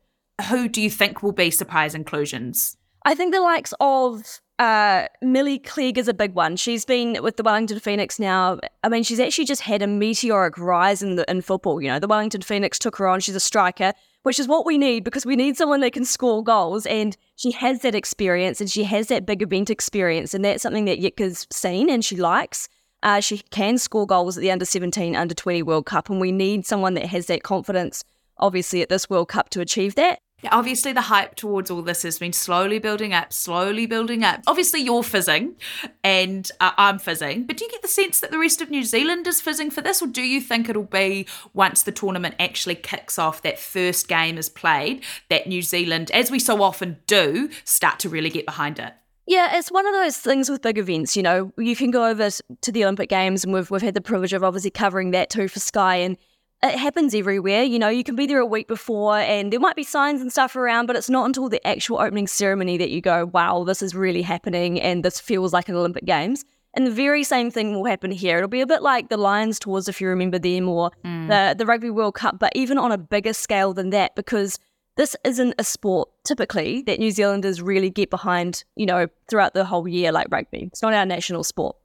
Who 0.51 0.69
do 0.69 0.83
you 0.83 0.91
think 0.91 1.23
will 1.23 1.33
be 1.33 1.51
surprise 1.51 1.95
inclusions? 1.95 2.77
I 3.07 3.15
think 3.15 3.33
the 3.33 3.41
likes 3.41 3.73
of 3.81 4.41
uh, 4.59 5.07
Milly 5.23 5.59
Clegg 5.59 5.97
is 5.97 6.09
a 6.09 6.15
big 6.15 6.35
one. 6.35 6.57
She's 6.57 6.85
been 6.85 7.23
with 7.23 7.37
the 7.37 7.43
Wellington 7.43 7.79
Phoenix 7.79 8.19
now. 8.19 8.59
I 8.83 8.89
mean, 8.89 9.03
she's 9.03 9.21
actually 9.21 9.45
just 9.45 9.63
had 9.63 9.83
a 9.83 9.87
meteoric 9.87 10.59
rise 10.59 11.03
in 11.03 11.17
the 11.17 11.31
in 11.31 11.41
football. 11.43 11.81
You 11.81 11.89
know, 11.89 11.99
the 11.99 12.09
Wellington 12.09 12.43
Phoenix 12.43 12.79
took 12.79 12.97
her 12.97 13.07
on. 13.07 13.21
She's 13.21 13.37
a 13.37 13.41
striker, 13.41 13.93
which 14.27 14.41
is 14.41 14.49
what 14.49 14.67
we 14.67 14.77
need 14.77 15.05
because 15.05 15.25
we 15.25 15.37
need 15.37 15.57
someone 15.57 15.79
that 15.79 15.93
can 15.93 16.05
score 16.05 16.43
goals. 16.43 16.85
And 16.87 17.17
she 17.37 17.53
has 17.53 17.83
that 17.83 17.95
experience 17.95 18.61
and 18.61 18.69
she 18.69 18.83
has 18.83 19.07
that 19.07 19.25
big 19.25 19.41
event 19.41 19.71
experience, 19.71 20.35
and 20.35 20.45
that's 20.45 20.65
something 20.65 20.85
that 20.87 20.99
Jitka's 20.99 21.47
seen 21.53 21.89
and 21.89 22.05
she 22.05 22.17
likes. 22.17 22.69
Uh, 23.05 23.21
she 23.21 23.39
can 23.51 23.79
score 23.79 24.05
goals 24.05 24.37
at 24.37 24.41
the 24.41 24.51
under 24.51 24.65
17, 24.65 25.15
under 25.15 25.33
20 25.33 25.63
World 25.63 25.87
Cup, 25.87 26.11
and 26.11 26.21
we 26.21 26.33
need 26.33 26.67
someone 26.67 26.95
that 26.95 27.07
has 27.07 27.27
that 27.27 27.45
confidence, 27.45 28.03
obviously, 28.39 28.83
at 28.83 28.89
this 28.89 29.09
World 29.09 29.29
Cup 29.29 29.49
to 29.51 29.61
achieve 29.61 29.95
that. 29.95 30.19
Yeah, 30.43 30.51
obviously, 30.53 30.93
the 30.93 31.01
hype 31.03 31.35
towards 31.35 31.71
all 31.71 31.81
this 31.81 32.03
has 32.03 32.19
been 32.19 32.35
slowly 32.35 32.79
building 32.79 33.15
up, 33.15 33.33
slowly 33.33 33.87
building 33.87 34.23
up. 34.23 34.43
Obviously, 34.47 34.81
you're 34.83 35.03
fizzing 35.03 35.57
and 36.05 36.51
uh, 36.61 36.73
I'm 36.77 36.99
fizzing, 36.99 37.45
but 37.45 37.57
do 37.57 37.65
you 37.65 37.71
get 37.71 37.81
the 37.81 37.89
sense 37.89 38.21
that 38.21 38.31
the 38.31 38.39
rest 38.39 38.61
of 38.61 38.69
New 38.69 38.85
Zealand 38.85 39.27
is 39.27 39.41
fizzing 39.41 39.71
for 39.71 39.81
this, 39.81 40.03
or 40.03 40.07
do 40.07 40.21
you 40.21 40.43
think 40.43 40.69
it'll 40.69 40.83
be 40.83 41.27
once 41.55 41.83
the 41.83 41.93
tournament 41.93 42.35
actually 42.39 42.75
kicks 42.75 43.19
off, 43.19 43.41
that 43.43 43.59
first 43.59 44.09
game 44.09 44.37
is 44.37 44.51
played, 44.51 45.03
that 45.31 45.47
New 45.47 45.63
Zealand, 45.63 46.11
as 46.11 46.31
we 46.31 46.39
so 46.39 46.63
often 46.63 46.99
do, 47.07 47.49
start 47.65 47.99
to 48.01 48.11
really 48.11 48.31
get 48.31 48.45
behind 48.45 48.79
it? 48.79 48.93
Yeah, 49.27 49.57
it's 49.57 49.73
one 49.73 49.87
of 49.87 49.93
those 49.95 50.19
things 50.19 50.49
with 50.49 50.63
big 50.63 50.79
events. 50.79 51.17
You 51.17 51.23
know, 51.23 51.53
you 51.59 51.75
can 51.75 51.91
go 51.91 52.07
over 52.07 52.29
to 52.61 52.73
the 52.73 52.85
Olympic 52.85 53.09
Games, 53.09 53.43
and 53.43 53.53
we've 53.53 53.71
we've 53.71 53.83
had 53.83 53.95
the 53.95 54.01
privilege 54.01 54.33
of 54.33 54.45
obviously 54.45 54.71
covering 54.71 55.13
that 55.13 55.31
too 55.31 55.49
for 55.49 55.61
Sky, 55.61 55.97
and 55.97 56.19
it 56.63 56.79
happens 56.79 57.15
everywhere. 57.15 57.63
You 57.63 57.79
know, 57.79 57.89
you 57.89 58.05
can 58.05 58.17
be 58.17 58.27
there 58.27 58.41
a 58.41 58.47
week 58.47 58.69
before, 58.69 59.19
and 59.19 59.53
there 59.53 59.61
might 59.61 59.77
be 59.77 59.83
signs 59.83 60.21
and 60.21 60.33
stuff 60.33 60.57
around, 60.57 60.87
but 60.87 60.97
it's 60.97 61.11
not 61.11 61.27
until 61.27 61.49
the 61.49 61.65
actual 61.67 61.99
opening 62.01 62.27
ceremony 62.27 62.77
that 62.79 62.91
you 62.91 63.01
go, 63.01 63.27
"Wow, 63.27 63.65
this 63.65 63.83
is 63.83 63.95
really 63.95 64.23
happening," 64.23 64.81
and 64.81 65.05
this 65.05 65.21
feels 65.21 65.53
like 65.53 65.69
an 65.69 65.75
Olympic 65.75 66.05
Games. 66.05 66.45
And 66.75 66.87
the 66.87 66.91
very 66.91 67.25
same 67.25 67.51
thing 67.51 67.75
will 67.75 67.87
happen 67.87 68.11
here. 68.11 68.37
It'll 68.37 68.49
be 68.49 68.61
a 68.61 68.67
bit 68.67 68.83
like 68.83 69.09
the 69.09 69.17
Lions 69.17 69.59
tours, 69.59 69.89
if 69.89 70.01
you 70.01 70.09
remember 70.09 70.39
them, 70.39 70.69
or 70.69 70.91
mm. 71.05 71.29
the 71.29 71.55
the 71.57 71.67
Rugby 71.67 71.91
World 71.91 72.15
Cup, 72.15 72.39
but 72.39 72.53
even 72.55 72.79
on 72.79 72.93
a 72.93 72.99
bigger 72.99 73.33
scale 73.33 73.73
than 73.73 73.91
that, 73.91 74.15
because 74.15 74.59
this 74.97 75.15
isn't 75.25 75.55
a 75.59 75.65
sport 75.65 76.09
typically 76.25 76.83
that 76.83 76.99
New 76.99 77.11
Zealanders 77.11 77.61
really 77.61 77.91
get 77.91 78.11
behind, 78.11 78.65
you 78.77 78.87
know, 78.87 79.09
throughout 79.29 79.53
the 79.53 79.65
whole 79.65 79.87
year 79.87 80.11
like 80.11 80.27
rugby. 80.31 80.69
It's 80.73 80.83
not 80.83 80.95
our 80.95 81.07
national 81.07 81.45
sport. 81.45 81.77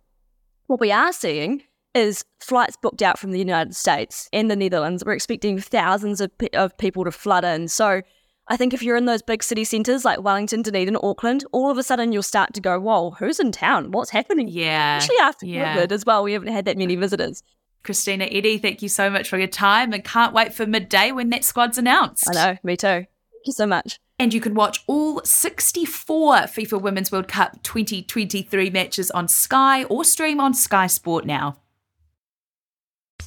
What 0.67 0.79
we 0.79 0.91
are 0.91 1.11
seeing 1.11 1.63
is 1.93 2.23
flights 2.39 2.77
booked 2.81 3.01
out 3.01 3.19
from 3.19 3.31
the 3.31 3.39
United 3.39 3.75
States 3.75 4.29
and 4.31 4.49
the 4.49 4.55
Netherlands. 4.55 5.03
We're 5.05 5.13
expecting 5.13 5.59
thousands 5.59 6.21
of, 6.21 6.35
pe- 6.37 6.49
of 6.53 6.77
people 6.77 7.03
to 7.03 7.11
flood 7.11 7.43
in. 7.43 7.67
So 7.67 8.01
I 8.47 8.57
think 8.57 8.73
if 8.73 8.81
you're 8.81 8.97
in 8.97 9.05
those 9.05 9.21
big 9.21 9.43
city 9.43 9.63
centres 9.63 10.03
like 10.03 10.21
Wellington, 10.21 10.61
Dunedin, 10.61 10.97
Auckland, 11.01 11.45
all 11.51 11.69
of 11.69 11.77
a 11.77 11.83
sudden 11.83 12.11
you'll 12.11 12.23
start 12.23 12.53
to 12.53 12.61
go, 12.61 12.79
whoa, 12.79 13.11
who's 13.11 13.39
in 13.39 13.51
town? 13.51 13.91
What's 13.91 14.09
happening? 14.09 14.47
Yeah. 14.47 14.97
Especially 14.97 15.21
after 15.21 15.45
yeah. 15.45 15.77
COVID 15.77 15.91
as 15.91 16.05
well. 16.05 16.23
We 16.23 16.33
haven't 16.33 16.53
had 16.53 16.65
that 16.65 16.77
many 16.77 16.95
visitors. 16.95 17.43
Christina 17.83 18.25
Eddy, 18.25 18.57
thank 18.57 18.81
you 18.81 18.89
so 18.89 19.09
much 19.09 19.27
for 19.29 19.37
your 19.37 19.47
time 19.47 19.91
and 19.91 20.03
can't 20.03 20.33
wait 20.33 20.53
for 20.53 20.67
midday 20.67 21.11
when 21.11 21.29
that 21.31 21.43
squad's 21.43 21.77
announced. 21.77 22.29
I 22.29 22.33
know, 22.33 22.57
me 22.63 22.77
too. 22.77 22.87
Thank 22.87 23.07
you 23.45 23.53
so 23.53 23.65
much. 23.65 23.99
And 24.19 24.35
you 24.35 24.39
can 24.41 24.53
watch 24.53 24.83
all 24.85 25.21
64 25.23 26.35
FIFA 26.41 26.79
Women's 26.79 27.11
World 27.11 27.27
Cup 27.27 27.63
2023 27.63 28.69
matches 28.69 29.09
on 29.09 29.27
Sky 29.27 29.83
or 29.85 30.03
stream 30.03 30.39
on 30.39 30.53
Sky 30.53 30.85
Sport 30.85 31.25
now. 31.25 31.57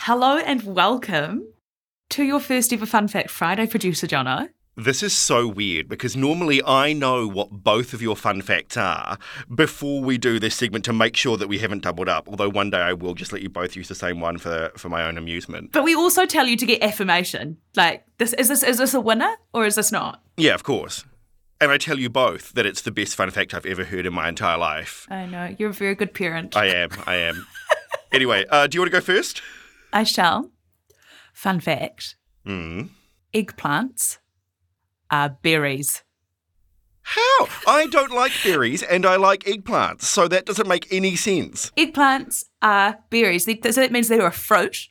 Hello 0.00 0.36
and 0.36 0.62
welcome 0.62 1.48
to 2.10 2.22
your 2.22 2.38
first 2.38 2.72
ever 2.72 2.86
Fun 2.86 3.08
Fact 3.08 3.28
Friday, 3.28 3.66
producer 3.66 4.06
Jono. 4.06 4.50
This 4.76 5.02
is 5.02 5.12
so 5.12 5.48
weird 5.48 5.88
because 5.88 6.14
normally 6.14 6.62
I 6.64 6.92
know 6.92 7.26
what 7.26 7.50
both 7.50 7.92
of 7.92 8.00
your 8.00 8.14
fun 8.14 8.40
facts 8.42 8.76
are 8.76 9.18
before 9.52 10.02
we 10.02 10.16
do 10.16 10.38
this 10.38 10.54
segment 10.54 10.84
to 10.84 10.92
make 10.92 11.16
sure 11.16 11.36
that 11.38 11.48
we 11.48 11.58
haven't 11.58 11.82
doubled 11.82 12.08
up. 12.08 12.28
Although 12.28 12.50
one 12.50 12.70
day 12.70 12.78
I 12.78 12.92
will 12.92 13.14
just 13.14 13.32
let 13.32 13.42
you 13.42 13.48
both 13.48 13.74
use 13.74 13.88
the 13.88 13.96
same 13.96 14.20
one 14.20 14.38
for 14.38 14.70
for 14.76 14.88
my 14.88 15.02
own 15.02 15.18
amusement. 15.18 15.72
But 15.72 15.82
we 15.82 15.96
also 15.96 16.24
tell 16.24 16.46
you 16.46 16.56
to 16.56 16.66
get 16.66 16.82
affirmation. 16.82 17.56
Like, 17.74 18.04
this 18.18 18.32
is 18.34 18.46
this 18.46 18.62
is 18.62 18.78
this 18.78 18.94
a 18.94 19.00
winner 19.00 19.34
or 19.52 19.66
is 19.66 19.74
this 19.74 19.90
not? 19.90 20.22
Yeah, 20.36 20.54
of 20.54 20.62
course. 20.62 21.04
And 21.60 21.72
I 21.72 21.78
tell 21.78 21.98
you 21.98 22.10
both 22.10 22.52
that 22.52 22.64
it's 22.64 22.82
the 22.82 22.92
best 22.92 23.16
fun 23.16 23.30
fact 23.30 23.54
I've 23.54 23.66
ever 23.66 23.82
heard 23.82 24.06
in 24.06 24.12
my 24.12 24.28
entire 24.28 24.58
life. 24.58 25.08
I 25.10 25.26
know 25.26 25.56
you're 25.58 25.70
a 25.70 25.72
very 25.72 25.96
good 25.96 26.14
parent. 26.14 26.54
I 26.56 26.66
am. 26.66 26.90
I 27.06 27.16
am. 27.16 27.46
anyway, 28.12 28.44
uh, 28.50 28.68
do 28.68 28.76
you 28.76 28.82
want 28.82 28.92
to 28.92 28.96
go 28.96 29.00
first? 29.00 29.42
I 29.92 30.04
shall. 30.04 30.50
Fun 31.32 31.60
fact: 31.60 32.16
Hmm. 32.44 32.82
eggplants 33.34 34.18
are 35.10 35.30
berries. 35.42 36.02
How? 37.02 37.48
I 37.68 37.86
don't 37.86 38.10
like 38.10 38.32
berries 38.42 38.82
and 38.82 39.06
I 39.06 39.14
like 39.16 39.44
eggplants, 39.44 40.02
so 40.02 40.26
that 40.28 40.44
doesn't 40.44 40.66
make 40.66 40.92
any 40.92 41.14
sense. 41.14 41.70
Eggplants 41.76 42.44
are 42.62 42.98
berries. 43.10 43.44
So 43.44 43.52
that 43.80 43.92
means 43.92 44.08
they're 44.08 44.26
a 44.26 44.32
fruit. 44.32 44.88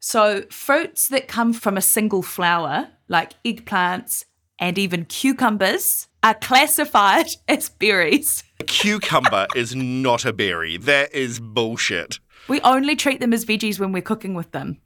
So 0.00 0.42
fruits 0.50 1.08
that 1.08 1.28
come 1.28 1.52
from 1.52 1.76
a 1.76 1.80
single 1.80 2.22
flower, 2.22 2.88
like 3.08 3.34
eggplants 3.44 4.24
and 4.58 4.78
even 4.78 5.04
cucumbers, 5.04 6.08
are 6.24 6.34
classified 6.34 7.26
as 7.48 7.68
berries. 7.68 8.42
A 8.58 8.64
cucumber 8.64 9.46
is 9.54 9.76
not 9.76 10.24
a 10.24 10.32
berry. 10.32 10.76
That 10.76 11.14
is 11.14 11.38
bullshit. 11.38 12.18
We 12.48 12.60
only 12.60 12.96
treat 12.96 13.20
them 13.20 13.32
as 13.32 13.44
veggies 13.44 13.78
when 13.78 13.92
we're 13.92 14.02
cooking 14.02 14.34
with 14.34 14.50
them 14.52 14.80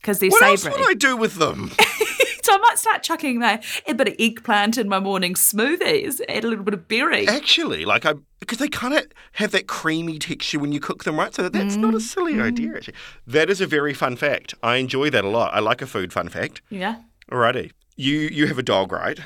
because 0.00 0.18
they're 0.18 0.30
What 0.30 0.42
else 0.42 0.64
would 0.64 0.88
I 0.88 0.94
do 0.94 1.16
with 1.16 1.36
them? 1.36 1.70
so 2.42 2.54
I 2.54 2.58
might 2.58 2.78
start 2.78 3.02
chucking 3.02 3.38
my, 3.38 3.62
a 3.86 3.94
bit 3.94 4.08
of 4.08 4.14
eggplant 4.18 4.78
in 4.78 4.88
my 4.88 5.00
morning 5.00 5.34
smoothies, 5.34 6.20
add 6.28 6.44
a 6.44 6.48
little 6.48 6.64
bit 6.64 6.74
of 6.74 6.88
berry. 6.88 7.26
Actually, 7.28 7.84
like 7.84 8.06
I 8.06 8.14
because 8.40 8.58
they 8.58 8.68
kind 8.68 8.94
of 8.94 9.06
have 9.32 9.50
that 9.50 9.66
creamy 9.66 10.18
texture 10.18 10.58
when 10.58 10.72
you 10.72 10.80
cook 10.80 11.04
them, 11.04 11.18
right? 11.18 11.34
So 11.34 11.42
that, 11.42 11.52
that's 11.52 11.76
not 11.76 11.94
a 11.94 12.00
silly 12.00 12.34
mm-hmm. 12.34 12.42
idea. 12.42 12.76
Actually, 12.76 12.94
that 13.26 13.50
is 13.50 13.60
a 13.60 13.66
very 13.66 13.94
fun 13.94 14.16
fact. 14.16 14.54
I 14.62 14.76
enjoy 14.76 15.10
that 15.10 15.24
a 15.24 15.28
lot. 15.28 15.52
I 15.54 15.60
like 15.60 15.82
a 15.82 15.86
food 15.86 16.12
fun 16.12 16.28
fact. 16.28 16.62
Yeah, 16.70 17.02
Alrighty, 17.30 17.72
you 17.96 18.18
you 18.18 18.46
have 18.46 18.58
a 18.58 18.62
dog, 18.62 18.92
right? 18.92 19.18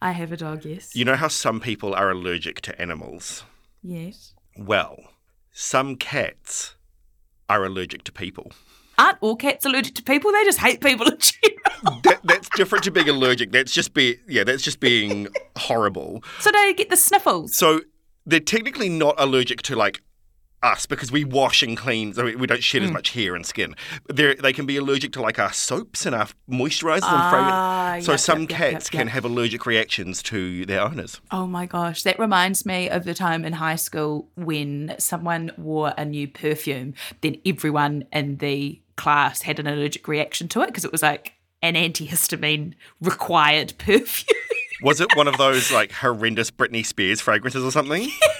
I 0.00 0.12
have 0.12 0.30
a 0.30 0.36
dog, 0.36 0.64
yes. 0.64 0.94
You 0.94 1.04
know 1.04 1.16
how 1.16 1.26
some 1.28 1.58
people 1.60 1.92
are 1.94 2.10
allergic 2.10 2.60
to 2.62 2.80
animals. 2.80 3.44
yes. 3.82 4.34
Well, 4.56 4.98
some 5.52 5.96
cats 5.96 6.74
are 7.48 7.64
allergic 7.64 8.04
to 8.04 8.12
people. 8.12 8.52
Aren't 8.98 9.18
all 9.20 9.36
cats 9.36 9.64
allergic 9.64 9.94
to 9.96 10.02
people? 10.02 10.32
They 10.32 10.44
just 10.44 10.58
hate 10.58 10.80
people 10.80 11.06
in 11.10 11.18
general. 11.18 12.00
That, 12.02 12.20
that's 12.24 12.48
different 12.50 12.84
to 12.84 12.90
being 12.90 13.08
allergic. 13.08 13.52
That's 13.52 13.72
just 13.72 13.94
be 13.94 14.16
yeah. 14.26 14.44
That's 14.44 14.62
just 14.62 14.80
being 14.80 15.28
horrible. 15.56 16.22
So 16.40 16.50
they 16.50 16.74
get 16.74 16.90
the 16.90 16.96
sniffles. 16.96 17.56
So 17.56 17.82
they're 18.26 18.40
technically 18.40 18.88
not 18.88 19.14
allergic 19.18 19.62
to 19.62 19.76
like 19.76 20.02
us 20.62 20.86
because 20.86 21.12
we 21.12 21.24
wash 21.24 21.62
and 21.62 21.76
clean, 21.76 22.12
so 22.14 22.24
we 22.24 22.34
we 22.36 22.46
don't 22.46 22.62
shed 22.62 22.82
as 22.82 22.90
much 22.90 23.10
hair 23.10 23.34
and 23.34 23.46
skin. 23.46 23.74
They're, 24.08 24.34
they 24.34 24.52
can 24.52 24.66
be 24.66 24.76
allergic 24.76 25.12
to 25.12 25.22
like 25.22 25.38
our 25.38 25.52
soaps 25.52 26.04
and 26.06 26.14
our 26.14 26.28
moisturizers 26.50 26.96
and 26.96 27.04
Ah, 27.04 27.30
fragrances. 27.30 28.06
So 28.06 28.12
yep, 28.12 28.20
some 28.20 28.40
yep, 28.40 28.48
cats 28.48 28.90
yep, 28.92 29.00
can 29.00 29.06
have 29.08 29.24
allergic 29.24 29.66
reactions 29.66 30.22
to 30.24 30.66
their 30.66 30.80
owners. 30.80 31.20
Oh 31.30 31.46
my 31.46 31.66
gosh, 31.66 32.02
that 32.02 32.18
reminds 32.18 32.66
me 32.66 32.88
of 32.90 33.04
the 33.04 33.14
time 33.14 33.44
in 33.44 33.52
high 33.54 33.76
school 33.76 34.28
when 34.34 34.94
someone 34.98 35.52
wore 35.56 35.94
a 35.96 36.04
new 36.04 36.26
perfume, 36.28 36.94
then 37.20 37.36
everyone 37.46 38.04
in 38.12 38.36
the 38.38 38.80
class 38.96 39.42
had 39.42 39.58
an 39.60 39.66
allergic 39.68 40.08
reaction 40.08 40.48
to 40.48 40.62
it 40.62 40.66
because 40.66 40.84
it 40.84 40.90
was 40.92 41.02
like 41.02 41.34
an 41.62 41.74
antihistamine 41.74 42.74
required 43.00 43.74
perfume. 43.78 44.36
Was 44.82 45.00
it 45.00 45.16
one 45.16 45.26
of 45.28 45.36
those 45.38 45.72
like 45.72 45.90
horrendous 45.92 46.50
Britney 46.50 46.84
Spears 46.86 47.20
fragrances 47.20 47.64
or 47.64 47.70
something? 47.72 48.08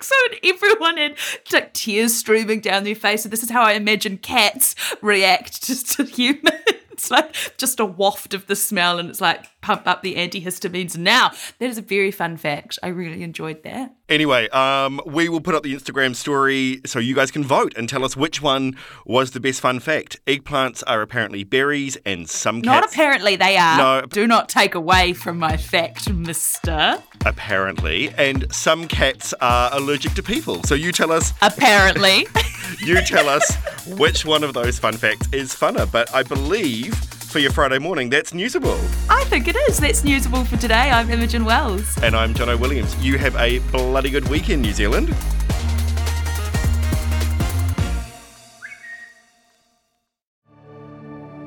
I 0.00 0.04
so. 0.04 0.14
And 0.30 0.54
everyone 0.54 0.96
had 0.96 1.16
like 1.52 1.72
tears 1.72 2.14
streaming 2.14 2.60
down 2.60 2.84
their 2.84 2.94
face. 2.94 3.24
And 3.24 3.32
this 3.32 3.42
is 3.42 3.50
how 3.50 3.62
I 3.62 3.72
imagine 3.72 4.18
cats 4.18 4.74
react 5.00 5.62
just 5.66 5.96
to 5.96 6.04
humans. 6.04 6.54
It's 6.90 7.10
like 7.12 7.34
just 7.56 7.78
a 7.80 7.84
waft 7.84 8.34
of 8.34 8.46
the 8.46 8.56
smell, 8.56 8.98
and 8.98 9.08
it's 9.08 9.20
like 9.20 9.46
pump 9.68 9.86
up 9.86 10.00
the 10.02 10.14
antihistamines. 10.14 10.96
Now, 10.96 11.30
that 11.58 11.68
is 11.68 11.76
a 11.76 11.82
very 11.82 12.10
fun 12.10 12.38
fact. 12.38 12.78
I 12.82 12.86
really 12.88 13.22
enjoyed 13.22 13.62
that. 13.64 13.94
Anyway, 14.08 14.48
um, 14.48 14.98
we 15.04 15.28
will 15.28 15.42
put 15.42 15.54
up 15.54 15.62
the 15.62 15.74
Instagram 15.74 16.16
story 16.16 16.80
so 16.86 16.98
you 16.98 17.14
guys 17.14 17.30
can 17.30 17.44
vote 17.44 17.74
and 17.76 17.86
tell 17.86 18.02
us 18.02 18.16
which 18.16 18.40
one 18.40 18.78
was 19.04 19.32
the 19.32 19.40
best 19.40 19.60
fun 19.60 19.78
fact. 19.78 20.18
Eggplants 20.26 20.82
are 20.86 21.02
apparently 21.02 21.44
berries, 21.44 21.98
and 22.06 22.30
some 22.30 22.62
cats... 22.62 22.66
Not 22.66 22.90
apparently 22.90 23.36
they 23.36 23.58
are. 23.58 23.76
No. 23.76 24.06
Do 24.06 24.26
not 24.26 24.48
take 24.48 24.74
away 24.74 25.12
from 25.12 25.38
my 25.38 25.58
fact, 25.58 26.10
mister. 26.10 27.02
apparently, 27.26 28.08
and 28.16 28.50
some 28.50 28.88
cats 28.88 29.34
are 29.42 29.68
allergic 29.74 30.14
to 30.14 30.22
people. 30.22 30.62
So 30.62 30.74
you 30.74 30.92
tell 30.92 31.12
us 31.12 31.34
Apparently. 31.42 32.26
you 32.78 33.02
tell 33.02 33.28
us 33.28 33.54
which 33.98 34.24
one 34.24 34.44
of 34.44 34.54
those 34.54 34.78
fun 34.78 34.94
facts 34.94 35.28
is 35.30 35.54
funner. 35.54 35.90
But 35.92 36.14
I 36.14 36.22
believe 36.22 36.94
for 37.28 37.38
your 37.38 37.52
Friday 37.52 37.78
morning, 37.78 38.08
that's 38.08 38.32
newsable. 38.32 38.78
I 39.18 39.24
think 39.24 39.48
it 39.48 39.56
is. 39.56 39.78
That's 39.78 40.02
newsable 40.02 40.46
for 40.46 40.56
today. 40.56 40.92
I'm 40.92 41.10
Imogen 41.10 41.44
Wells. 41.44 41.98
And 42.04 42.14
I'm 42.14 42.34
Jono 42.34 42.58
Williams. 42.58 42.94
You 43.04 43.18
have 43.18 43.34
a 43.34 43.58
bloody 43.70 44.10
good 44.10 44.28
week 44.28 44.48
in 44.48 44.62
New 44.62 44.72
Zealand. 44.72 45.08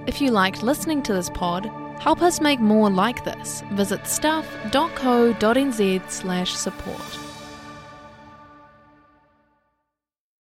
If 0.06 0.20
you 0.20 0.32
liked 0.32 0.64
listening 0.64 1.02
to 1.04 1.14
this 1.14 1.30
pod, 1.30 1.72
help 2.02 2.22
us 2.22 2.42
make 2.42 2.60
more 2.60 2.90
like 2.90 3.24
this. 3.24 3.64
Visit 3.72 4.06
stuff.co.nz 4.06 6.12
slash 6.12 6.54
support. 6.54 7.31